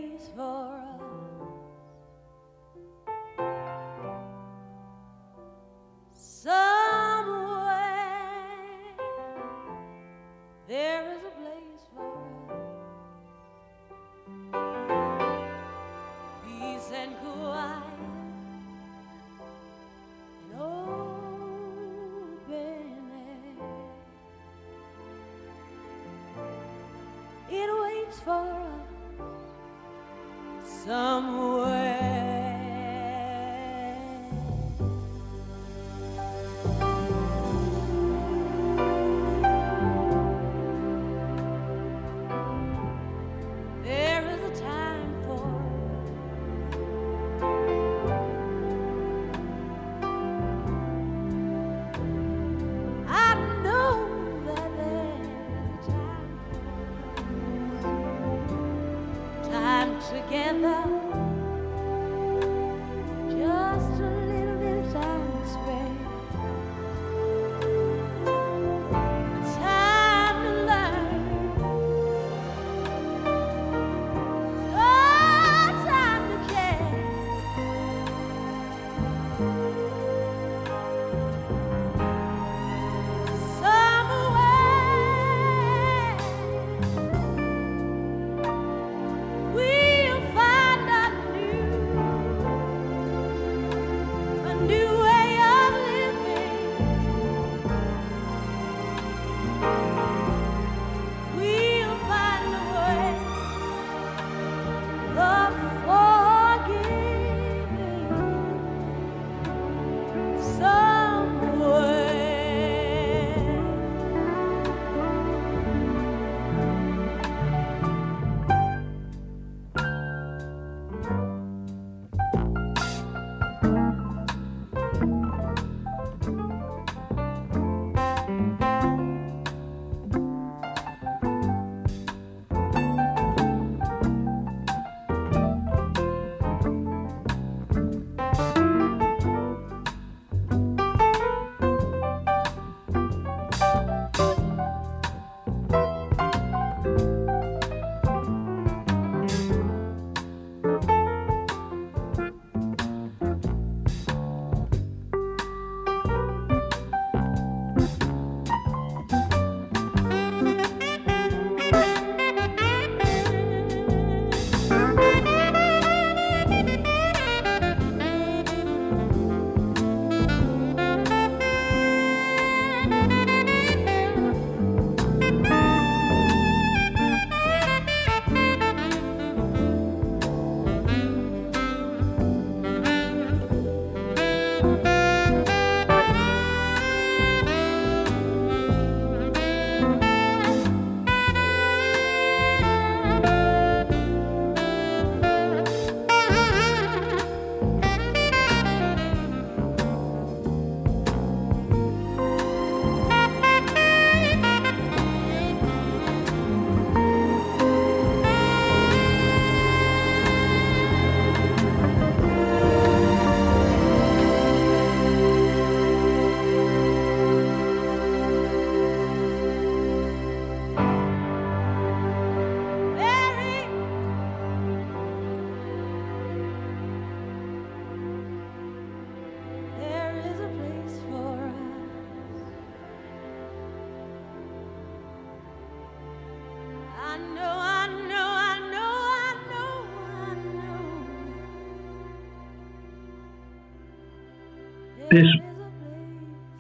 [245.15, 245.41] This-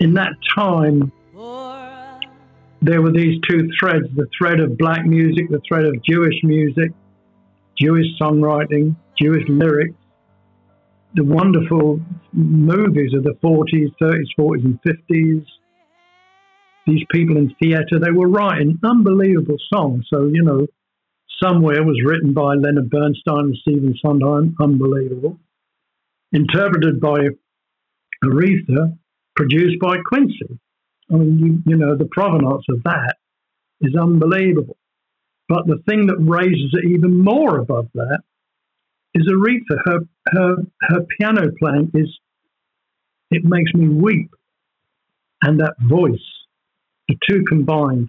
[0.01, 1.13] In that time,
[2.83, 6.93] there were these two threads the thread of black music, the thread of Jewish music,
[7.81, 9.97] Jewish songwriting, Jewish lyrics,
[11.15, 12.01] the wonderful
[12.33, 15.45] movies of the 40s, 30s, 40s, and 50s.
[16.87, 20.07] These people in theatre, they were writing unbelievable songs.
[20.13, 20.67] So, you know,
[21.43, 25.39] Somewhere was written by Leonard Bernstein and Stephen Sondheim, unbelievable.
[26.33, 27.29] Interpreted by
[28.25, 28.97] Aretha,
[29.37, 30.59] produced by Quincy.
[31.11, 33.16] I mean, you, you know, the provenance of that
[33.81, 34.77] is unbelievable.
[35.49, 38.20] But the thing that raises it even more above that
[39.14, 39.79] is Aretha.
[39.85, 39.99] Her,
[40.29, 42.09] her, her piano playing is,
[43.31, 44.31] it makes me weep.
[45.43, 46.25] And that voice,
[47.09, 48.09] the two combined.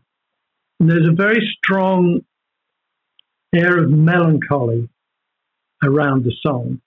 [0.80, 2.22] And there's a very strong
[3.54, 4.90] air of melancholy
[5.84, 6.82] around the song.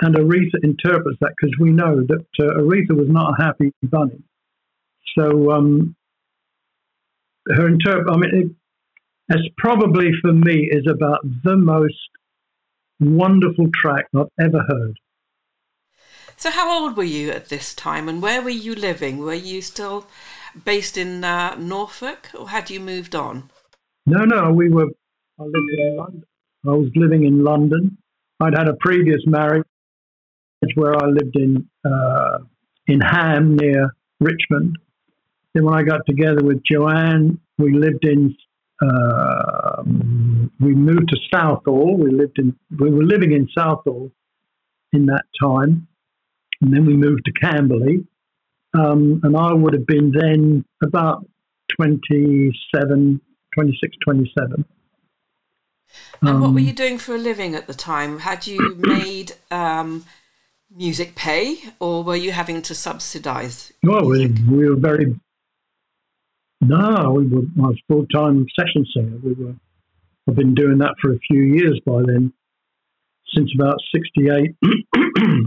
[0.00, 4.22] And Aretha interprets that because we know that uh, Aretha was not a happy bunny.
[5.16, 5.94] So um,
[7.48, 8.56] her interpret, I mean, it,
[9.28, 11.94] it's probably for me is about the most
[13.00, 14.98] wonderful track I've ever heard.
[16.36, 19.18] So, how old were you at this time, and where were you living?
[19.18, 20.06] Were you still
[20.64, 23.50] based in uh, Norfolk, or had you moved on?
[24.04, 24.88] No, no, we were.
[25.38, 26.24] I lived in London.
[26.66, 27.98] I was living in London.
[28.40, 29.66] I'd had a previous marriage
[30.74, 32.38] where I lived in uh,
[32.86, 34.78] in Ham near Richmond.
[35.54, 38.36] Then when I got together with Joanne, we lived in.
[38.84, 39.82] Uh,
[40.60, 41.96] we moved to Southall.
[41.96, 42.56] We lived in.
[42.78, 44.10] We were living in Southall
[44.92, 45.86] in that time,
[46.60, 48.06] and then we moved to Camberley.
[48.76, 51.24] Um, and I would have been then about
[51.80, 53.20] 27,
[53.54, 54.64] 26, 27.
[56.22, 58.20] And what were Um, you doing for a living at the time?
[58.20, 60.04] Had you made um,
[60.74, 63.72] music pay, or were you having to subsidise?
[63.82, 65.18] Well, we, we were very.
[66.60, 67.42] No, we were.
[67.58, 69.18] I was full time session singer.
[69.22, 69.54] We were.
[70.28, 72.32] I've been doing that for a few years by then,
[73.34, 74.56] since about '68.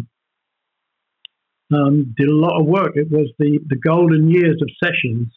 [1.73, 2.93] um, did a lot of work.
[2.95, 5.27] It was the the golden years of sessions.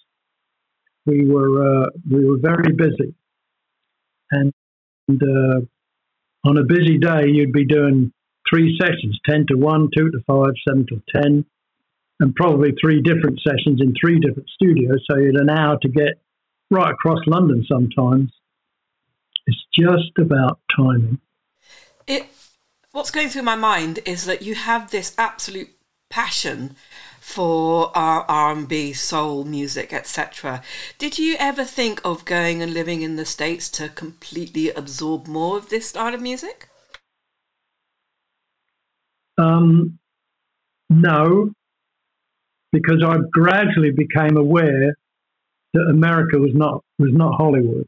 [1.06, 3.14] We were uh, we were very busy,
[4.30, 4.52] and,
[5.08, 5.60] and uh,
[6.48, 8.12] on a busy day, you'd be doing
[8.50, 11.44] three sessions: ten to one, two to five, seven to ten
[12.20, 15.04] and probably three different sessions in three different studios.
[15.10, 16.20] So you had an hour to get
[16.70, 18.30] right across London sometimes.
[19.46, 21.18] It's just about timing.
[22.06, 22.26] It.
[22.92, 25.70] What's going through my mind is that you have this absolute
[26.10, 26.74] passion
[27.20, 30.62] for R and B, soul music, etc.
[30.98, 35.56] Did you ever think of going and living in the states to completely absorb more
[35.56, 36.69] of this style of music?
[39.40, 39.98] Um,
[40.88, 41.52] no,
[42.72, 44.96] because I gradually became aware
[45.72, 47.86] that America was not was not Hollywood.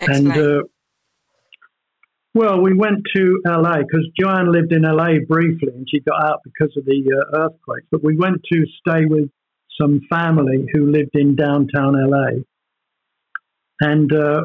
[0.00, 0.62] And uh,
[2.34, 6.40] well, we went to LA because Joanne lived in LA briefly, and she got out
[6.44, 7.84] because of the uh, earthquake.
[7.90, 9.30] But we went to stay with
[9.80, 12.42] some family who lived in downtown LA,
[13.80, 14.44] and uh,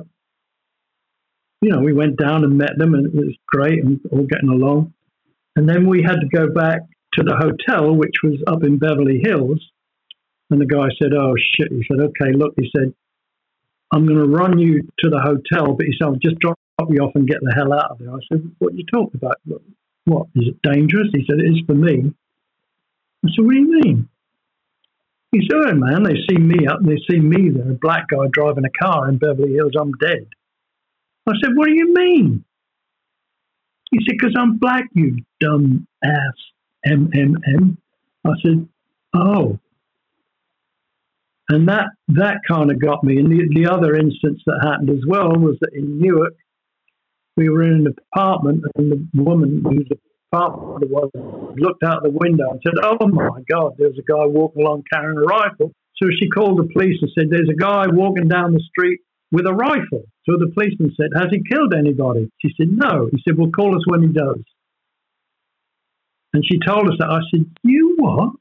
[1.61, 4.49] you know, we went down and met them, and it was great and all getting
[4.49, 4.93] along.
[5.55, 6.81] And then we had to go back
[7.13, 9.59] to the hotel, which was up in Beverly Hills.
[10.49, 12.93] And the guy said, "Oh shit!" He said, "Okay, look," he said,
[13.91, 16.57] "I'm going to run you to the hotel, but he said, I'll just drop
[16.89, 19.19] you off and get the hell out of there." I said, "What are you talking
[19.21, 19.37] about?
[20.05, 22.13] What, is it dangerous?" He said, "It is for me."
[23.25, 24.09] I said, "What do you mean?"
[25.31, 28.27] He said, "Oh man, they see me up, they see me there, a black guy
[28.31, 29.73] driving a car in Beverly Hills.
[29.79, 30.27] I'm dead."
[31.27, 32.43] I said, "What do you mean?"
[33.93, 36.37] He said, "Because I'm black, you dumb ass."
[36.85, 37.77] M M M.
[38.25, 38.67] I said,
[39.15, 39.59] "Oh."
[41.49, 43.19] And that that kind of got me.
[43.19, 46.33] And the, the other instance that happened as well was that in Newark,
[47.37, 49.87] we were in an apartment, and the woman whose
[50.31, 51.09] apartment was
[51.57, 55.17] looked out the window and said, "Oh my God, there's a guy walking along carrying
[55.17, 55.71] a rifle."
[56.01, 59.45] So she called the police and said, "There's a guy walking down the street with
[59.45, 63.37] a rifle." So the policeman said, "Has he killed anybody?" She said, "No." He said,
[63.37, 64.41] "Well, call us when he does."
[66.33, 67.09] And she told us that.
[67.09, 68.31] I said, "You what?"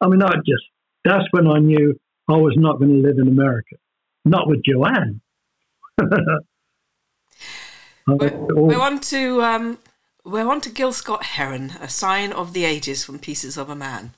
[0.00, 0.64] I mean, I just
[1.04, 1.98] that's when I knew
[2.28, 3.76] I was not going to live in America,
[4.24, 5.20] not with Joanne.
[8.08, 9.78] We're, on to um,
[10.24, 13.74] we're on to Gil Scott Heron, a sign of the ages from Pieces of a
[13.74, 14.12] Man.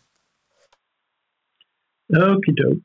[2.12, 2.82] Okie doke.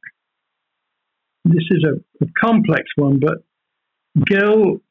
[1.44, 3.44] This is a, a complex one, but
[4.16, 4.82] Gil,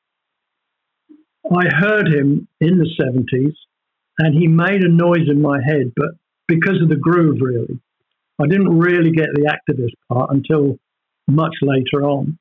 [1.51, 3.55] I heard him in the 70s
[4.19, 6.11] and he made a noise in my head, but
[6.49, 7.81] because of the groove, really.
[8.41, 10.79] I didn't really get the activist part until
[11.29, 12.39] much later on.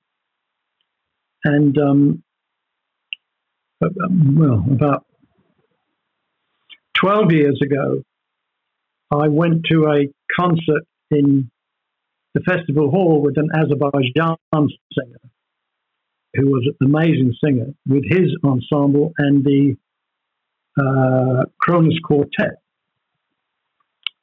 [1.44, 2.24] And, um,
[3.84, 5.06] um, well, about
[6.98, 8.04] 12 years ago,
[9.12, 10.08] I went to a
[10.40, 11.52] concert in
[12.34, 15.31] the festival hall with an Azerbaijan singer
[16.36, 19.76] who was an amazing singer with his ensemble and the
[20.80, 22.62] uh, Kronos Quartet.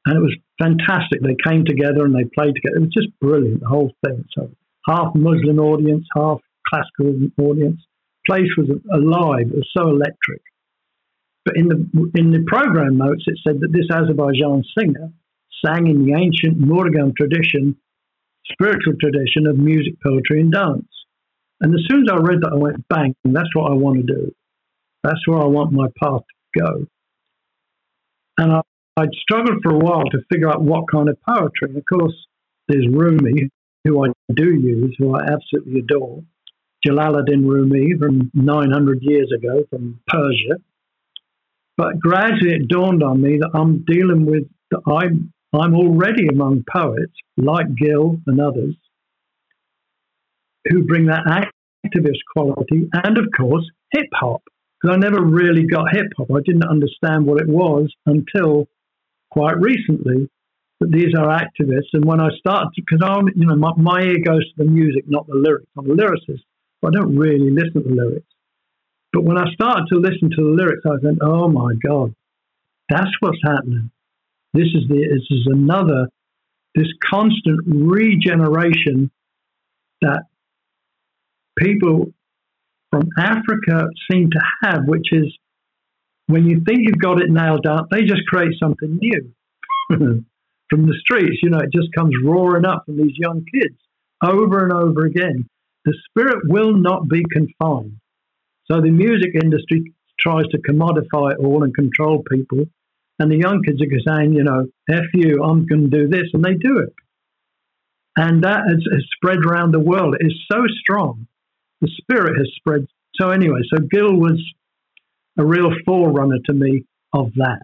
[0.06, 1.20] And it was fantastic.
[1.22, 2.76] They came together and they played together.
[2.76, 4.24] It was just brilliant, the whole thing.
[4.36, 4.50] So
[4.86, 7.80] half Muslim audience, half classical audience.
[8.26, 9.48] Place was alive.
[9.48, 10.42] It was so electric.
[11.44, 15.12] But in the in the program notes, it said that this Azerbaijan singer
[15.64, 17.76] sang in the ancient Mugham tradition,
[18.52, 20.88] spiritual tradition of music, poetry, and dance.
[21.61, 24.14] And as soon as I read that, I went, bang, that's what I want to
[24.14, 24.32] do.
[25.02, 26.86] That's where I want my path to go.
[28.38, 28.61] And I,
[28.96, 31.70] I'd struggled for a while to figure out what kind of poetry.
[31.70, 32.14] And of course,
[32.68, 33.50] there's Rumi,
[33.84, 36.22] who I do use, who I absolutely adore.
[36.86, 40.62] Jalaluddin Rumi from 900 years ago from Persia.
[41.76, 46.64] But gradually it dawned on me that I'm dealing with, that I'm, I'm already among
[46.72, 48.76] poets like Gil and others
[50.68, 54.42] who bring that activist quality, and of course, hip hop.
[54.80, 56.28] Because I never really got hip hop.
[56.30, 58.68] I didn't understand what it was until
[59.30, 60.28] quite recently
[60.80, 61.90] that these are activists.
[61.92, 65.04] And when I started, because I'm, you know, my, my ear goes to the music,
[65.09, 65.66] not the lyrics.
[65.76, 66.42] I'm a lyricist,
[66.80, 68.26] but I don't really listen to the lyrics.
[69.12, 72.14] But when I started to listen to the lyrics, I went, "Oh my God,
[72.88, 73.90] that's what's happening.
[74.52, 76.09] This is the this is another
[76.74, 79.11] this constant regeneration
[80.02, 80.24] that
[81.59, 82.12] people
[82.90, 85.26] from Africa seem to have, which is
[86.26, 89.32] when you think you've got it nailed down, they just create something new
[90.70, 91.38] from the streets.
[91.42, 93.76] You know, it just comes roaring up from these young kids
[94.22, 95.48] over and over again.
[95.84, 97.96] The spirit will not be confined.
[98.70, 102.64] So the music industry tries to commodify it all and control people.
[103.18, 106.28] And the young kids are saying, you know, F you, I'm going to do this.
[106.34, 106.94] And they do it.
[108.16, 110.16] And that has, has spread around the world.
[110.20, 111.26] It is so strong.
[111.80, 112.86] The spirit has spread.
[113.20, 114.42] So, anyway, so Gil was
[115.38, 117.62] a real forerunner to me of that.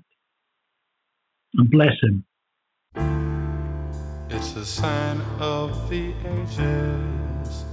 [1.55, 2.25] And bless him.
[4.31, 7.65] It's a sign of the ages.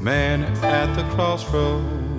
[0.01, 2.16] Man at the crossroads.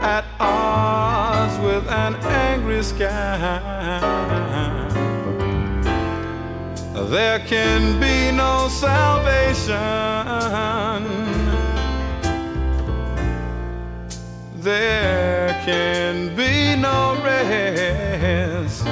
[0.00, 4.00] At odds with an angry sky
[7.10, 9.76] there can be no salvation.
[14.56, 18.86] There can be no rest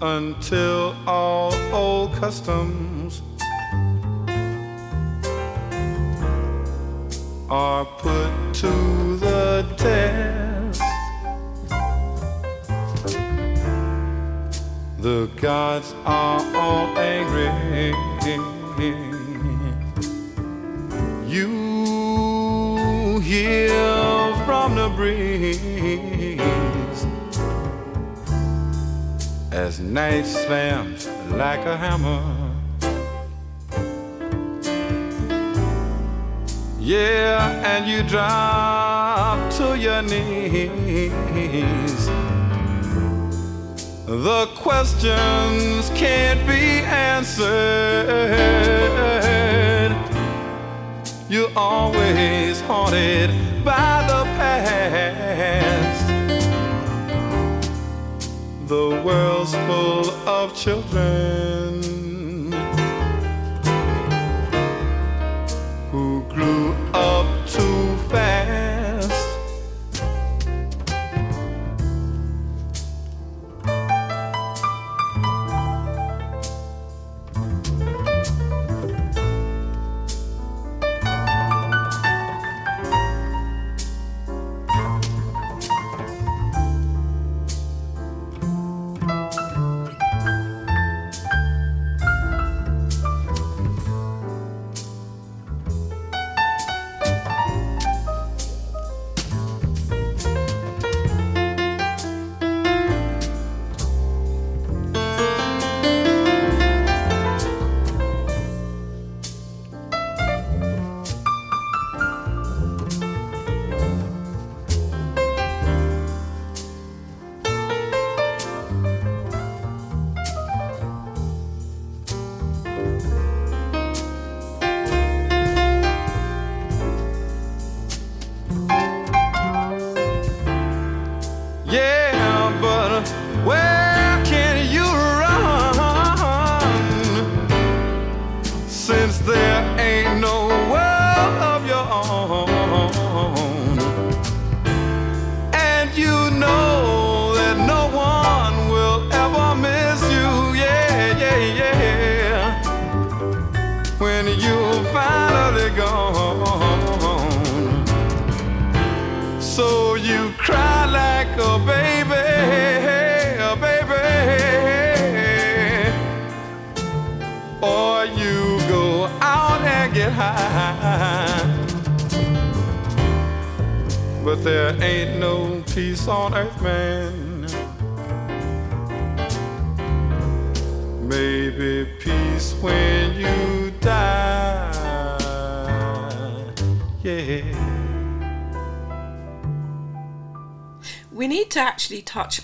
[0.00, 3.22] until all old customs
[7.50, 10.82] are put to the test.
[14.98, 17.94] The gods are all angry.
[21.26, 26.38] You hear from the breeze
[29.52, 32.37] as night slams like a hammer.
[36.88, 41.18] Yeah, and you drop to your knees
[44.06, 47.44] the questions can't be answered.
[51.28, 53.32] You're always haunted
[53.62, 56.08] by the past.
[58.66, 61.87] The world's full of children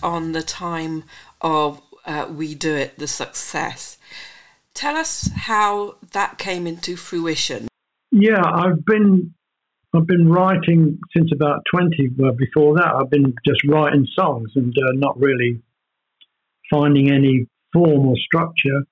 [0.03, 1.05] on the time
[1.41, 3.99] of uh, We Do It, the success.
[4.75, 7.69] Tell us how that came into fruition.
[8.11, 9.35] Yeah, I've been
[9.95, 12.11] I've been writing since about twenty.
[12.17, 15.63] Well, before that, I've been just writing songs and uh, not really
[16.71, 18.83] finding any form or structure.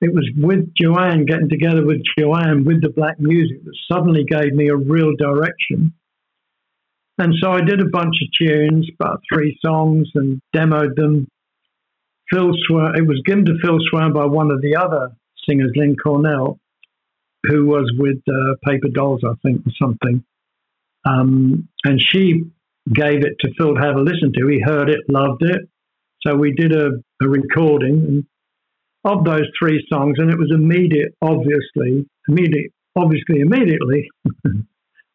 [0.00, 4.52] It was with Joanne, getting together with Joanne with the black music that suddenly gave
[4.54, 5.92] me a real direction.
[7.18, 11.26] And so I did a bunch of tunes, about three songs, and demoed them.
[12.30, 15.10] Phil Swern, it was given to Phil Swern by one of the other
[15.48, 16.60] singers, Lynn Cornell,
[17.44, 20.24] who was with uh, Paper Dolls, I think, or something.
[21.08, 22.44] Um, and she
[22.92, 24.46] gave it to Phil to have a listen to.
[24.48, 25.68] He heard it, loved it.
[26.26, 26.90] So we did a,
[27.22, 28.26] a recording
[29.04, 34.08] of those three songs, and it was immediate, obviously, immediate, obviously, immediately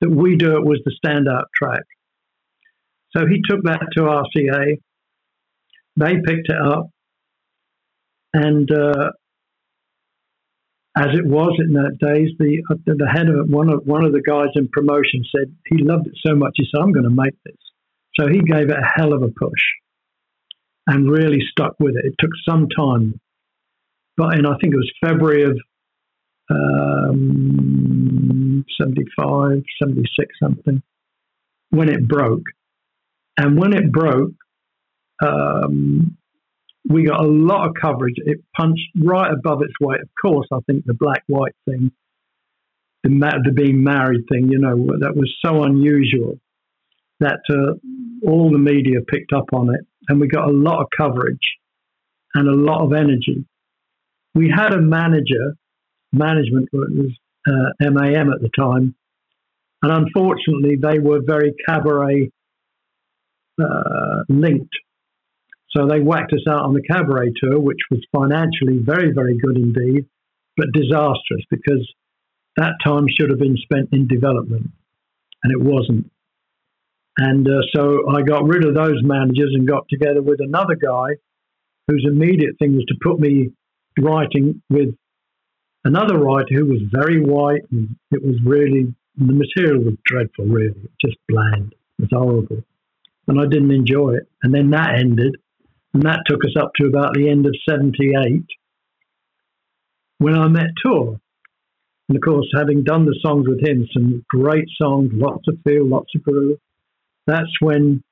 [0.01, 1.83] that We Do It was the standout track.
[3.15, 4.79] So he took that to RCA.
[5.95, 6.89] They picked it up,
[8.33, 9.11] and uh,
[10.97, 14.03] as it was in that days, the uh, the head of it, one of one
[14.03, 17.09] of the guys in promotion said he loved it so much he said I'm going
[17.09, 17.55] to make this.
[18.19, 19.61] So he gave it a hell of a push,
[20.87, 22.05] and really stuck with it.
[22.05, 23.19] It took some time,
[24.17, 25.59] but in I think it was February of
[26.49, 30.81] um, 75, 76 something,
[31.69, 32.43] when it broke,
[33.37, 34.33] and when it broke,
[35.25, 36.17] um,
[36.87, 38.15] we got a lot of coverage.
[38.17, 40.01] It punched right above its weight.
[40.01, 41.91] Of course, I think the black white thing,
[43.03, 46.39] the, the being married thing, you know, that was so unusual
[47.19, 50.87] that uh, all the media picked up on it, and we got a lot of
[50.95, 51.57] coverage
[52.33, 53.45] and a lot of energy.
[54.35, 55.55] We had a manager,
[56.11, 57.11] management it was
[57.47, 58.95] uh, MAM at the time,
[59.81, 62.31] and unfortunately, they were very cabaret
[63.59, 64.75] uh, linked
[65.75, 69.57] so they whacked us out on the cabaret tour, which was financially very, very good
[69.57, 70.05] indeed,
[70.55, 71.91] but disastrous because
[72.57, 74.69] that time should have been spent in development,
[75.43, 76.11] and it wasn't.
[77.17, 81.17] And uh, so I got rid of those managers and got together with another guy
[81.87, 83.51] whose immediate thing was to put me
[83.99, 84.95] writing with
[85.83, 90.89] another writer who was very white, and it was really, the material was dreadful, really,
[91.03, 91.73] just bland.
[91.97, 92.63] It was horrible.
[93.27, 94.27] And I didn't enjoy it.
[94.43, 95.37] And then that ended.
[95.93, 98.45] And that took us up to about the end of 78
[100.17, 101.19] when I met Tor.
[102.09, 105.87] And of course, having done the songs with him, some great songs, lots of feel,
[105.87, 106.57] lots of groove.
[107.27, 108.03] That's when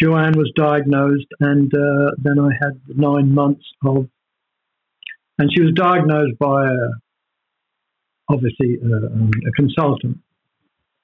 [0.00, 4.08] Joanne was diagnosed, and uh, then I had nine months of,
[5.38, 6.88] and she was diagnosed by a,
[8.30, 10.18] obviously a, uh, a consultant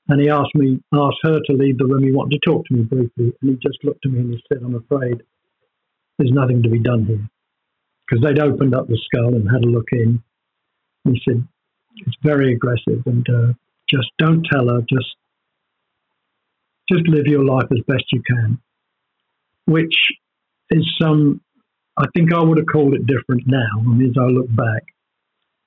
[0.08, 2.04] and he asked me, asked her to leave the room.
[2.04, 4.42] He wanted to talk to me briefly, and he just looked at me and he
[4.48, 5.22] said, "I'm afraid
[6.18, 7.28] there's nothing to be done here,"
[8.06, 10.22] because they'd opened up the skull and had a look in.
[11.04, 11.46] he said,
[11.96, 13.52] "It's very aggressive, and uh,
[13.90, 14.82] just don't tell her.
[14.82, 15.16] Just,
[16.88, 18.60] just live your life as best you can."
[19.64, 19.96] Which
[20.70, 21.40] is some.
[21.98, 23.80] I think I would have called it different now.
[23.80, 24.84] I mean, as I look back,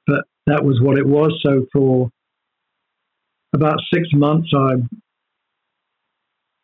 [0.08, 1.38] but that was what it was.
[1.44, 2.10] So for
[3.54, 4.76] about six months, I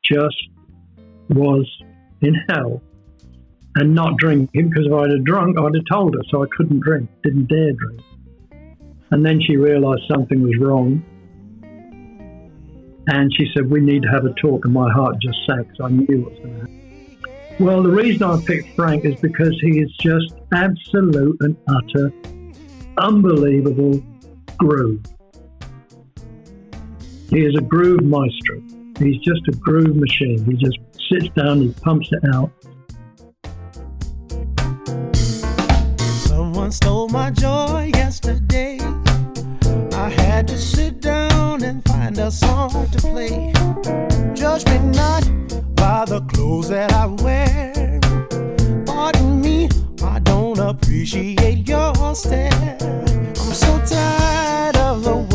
[0.03, 0.49] just
[1.29, 1.67] was
[2.21, 2.81] in hell
[3.75, 6.21] and not drinking because if I'd have drunk, I'd have told her.
[6.29, 8.01] So I couldn't drink, didn't dare drink.
[9.11, 11.03] And then she realized something was wrong.
[13.07, 14.65] And she said, We need to have a talk.
[14.65, 16.75] And my heart just sank because I knew what was going to happen.
[17.59, 22.11] Well, the reason I picked Frank is because he is just absolute and utter,
[22.97, 24.03] unbelievable
[24.57, 25.01] groove.
[27.36, 28.61] He is a groove maestro.
[28.97, 30.45] He's just a groove machine.
[30.45, 30.79] He just
[31.09, 32.49] sits down, he pumps it out.
[36.27, 38.79] Someone stole my joy yesterday.
[39.91, 43.51] I had to sit down and find a song to play.
[44.33, 45.29] Judge me not
[45.75, 47.99] by the clothes that I wear.
[48.86, 49.67] Pardon me,
[50.01, 52.77] I don't appreciate your stare.
[52.79, 55.34] I'm so tired of the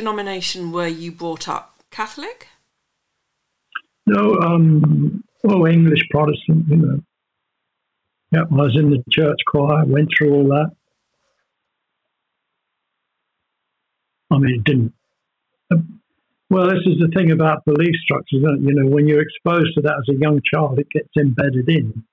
[0.00, 1.74] denomination were you brought up?
[1.90, 2.48] Catholic?
[4.06, 7.00] No, um, oh, English Protestant, you know.
[8.32, 10.70] Yeah, I was in the church choir, went through all that.
[14.30, 14.94] I mean, it didn't.
[16.48, 18.42] Well, this is the thing about belief structures?
[18.42, 22.04] You know, when you're exposed to that as a young child, it gets embedded in.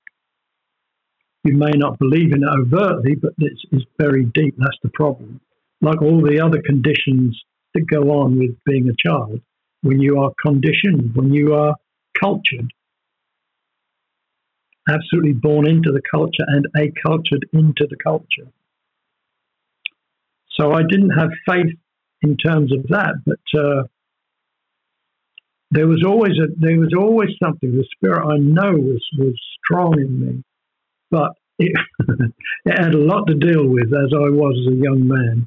[1.44, 4.54] You may not believe in it overtly, but it's, it's very deep.
[4.58, 5.40] That's the problem.
[5.80, 7.40] Like all the other conditions
[7.78, 9.40] that go on with being a child,
[9.82, 11.76] when you are conditioned, when you are
[12.20, 12.72] cultured,
[14.88, 18.50] absolutely born into the culture and accultured into the culture.
[20.58, 21.76] So I didn't have faith
[22.22, 23.84] in terms of that, but uh,
[25.70, 27.70] there was always a there was always something.
[27.70, 30.44] The spirit I know was was strong in me,
[31.10, 31.72] but it,
[32.64, 35.46] it had a lot to deal with as I was as a young man.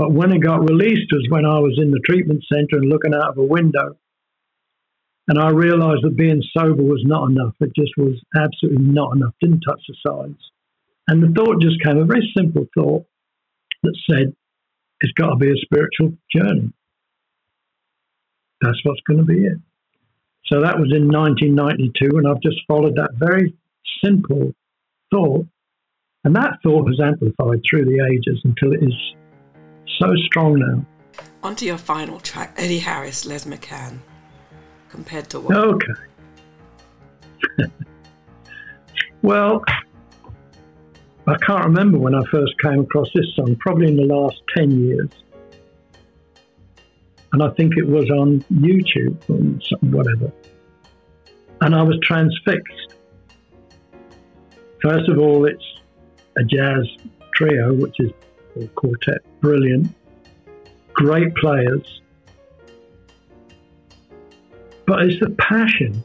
[0.00, 3.12] But when it got released was when I was in the treatment center and looking
[3.12, 3.98] out of a window,
[5.28, 7.52] and I realized that being sober was not enough.
[7.60, 9.34] It just was absolutely not enough.
[9.42, 10.40] Didn't touch the sides.
[11.06, 13.04] And the thought just came, a very simple thought
[13.82, 14.34] that said,
[15.00, 16.72] it's got to be a spiritual journey.
[18.62, 19.58] That's what's going to be it.
[20.46, 23.54] So that was in 1992, and I've just followed that very
[24.02, 24.54] simple
[25.12, 25.44] thought.
[26.24, 28.94] And that thought has amplified through the ages until it is
[30.00, 30.84] so strong now.
[31.42, 33.98] On to your final track, Eddie Harris, Les McCann.
[34.90, 35.56] Compared to what?
[35.56, 35.92] Okay.
[39.22, 39.62] well,
[41.26, 44.84] I can't remember when I first came across this song, probably in the last 10
[44.84, 45.10] years.
[47.32, 50.32] And I think it was on YouTube or something, whatever.
[51.60, 52.94] And I was transfixed.
[54.82, 55.64] First of all, it's
[56.36, 56.88] a jazz
[57.34, 58.10] trio, which is
[58.56, 59.94] or quartet, brilliant,
[60.92, 62.00] great players.
[64.86, 66.04] But it's the passion.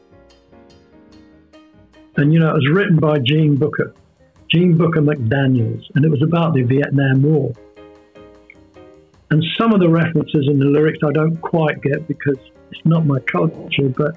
[2.16, 3.94] And you know, it was written by Gene Booker,
[4.48, 7.52] Gene Booker McDaniels, and it was about the Vietnam War.
[9.30, 12.38] And some of the references in the lyrics I don't quite get because
[12.70, 14.16] it's not my culture, but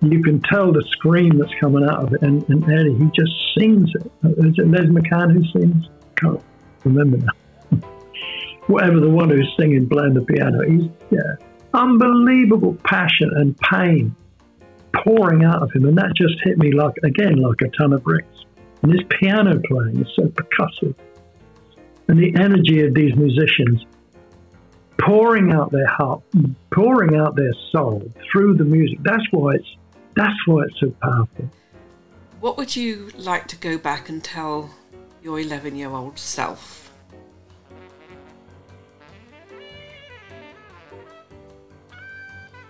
[0.00, 2.22] you can tell the scream that's coming out of it.
[2.22, 4.12] And, and Eddie, he just sings it.
[4.38, 5.88] Is it Les McCann who sings?
[6.16, 6.40] Can't
[6.84, 7.32] remember now.
[8.66, 11.36] Whatever the one who's singing, playing the piano, he's yeah,
[11.74, 14.14] unbelievable passion and pain
[15.04, 18.02] pouring out of him, and that just hit me like again like a ton of
[18.02, 18.44] bricks.
[18.82, 20.94] And his piano playing is so percussive,
[22.08, 23.84] and the energy of these musicians
[24.98, 26.22] pouring out their heart,
[26.72, 28.98] pouring out their soul through the music.
[29.02, 29.76] That's why it's
[30.16, 31.50] that's why it's so powerful.
[32.40, 34.70] What would you like to go back and tell
[35.22, 36.83] your 11 year old self?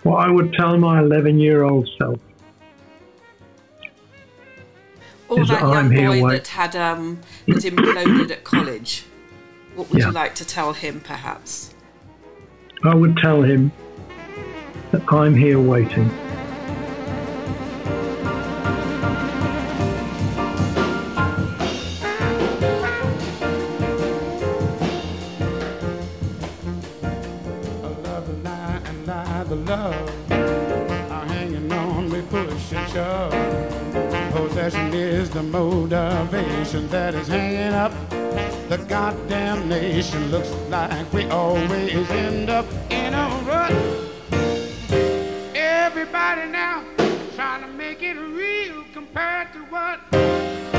[0.05, 2.19] What I would tell my 11 year old self.
[5.27, 9.05] Or that that young here boy wait- that had um, that imploded at college.
[9.73, 10.05] What would Yeah.
[10.09, 11.73] you like to tell him, perhaps?
[12.83, 13.71] I would tell him
[14.91, 16.07] that I'm here waiting.
[35.35, 37.91] The motivation that is hanging up.
[38.69, 43.73] The goddamn nation looks like we always end up in a rut.
[45.53, 46.85] Everybody now
[47.35, 50.74] trying to make it real compared to what?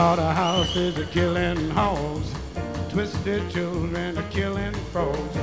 [0.00, 2.32] Slaughterhouses are killing hogs.
[2.88, 5.36] Twisted children are killing frogs.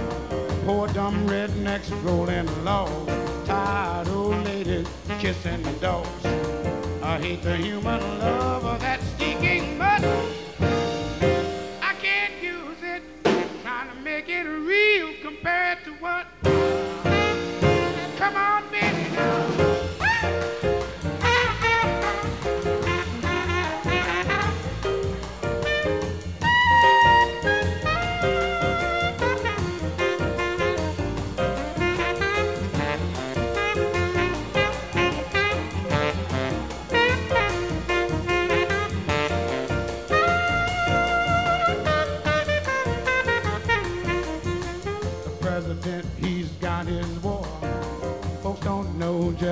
[0.66, 3.14] Poor dumb rednecks rolling logs.
[3.48, 4.88] Tired old ladies
[5.20, 6.26] kissing dogs.
[7.04, 10.04] I hate the human love of that stinking mud.
[11.84, 13.04] I can't use it.
[13.62, 16.26] Trying to make it real compared to what?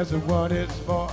[0.09, 1.09] Just what it's for.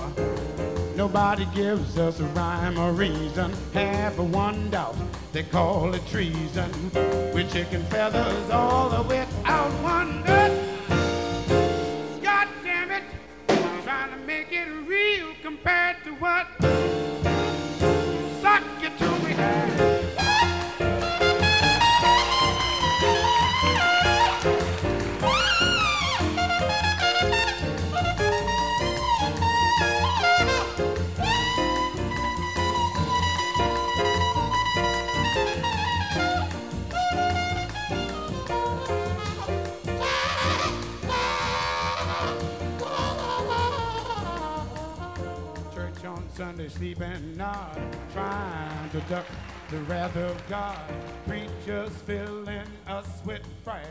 [0.95, 3.51] Nobody gives us a rhyme or reason.
[3.73, 4.95] Half a one doubt,
[5.31, 6.69] they call it treason.
[7.33, 10.42] With chicken feathers all the way out one nut.
[46.35, 47.79] Church sleep and nod,
[48.11, 49.25] trying to duck
[49.69, 50.79] the wrath of God.
[51.27, 53.85] Preachers filling us with fright.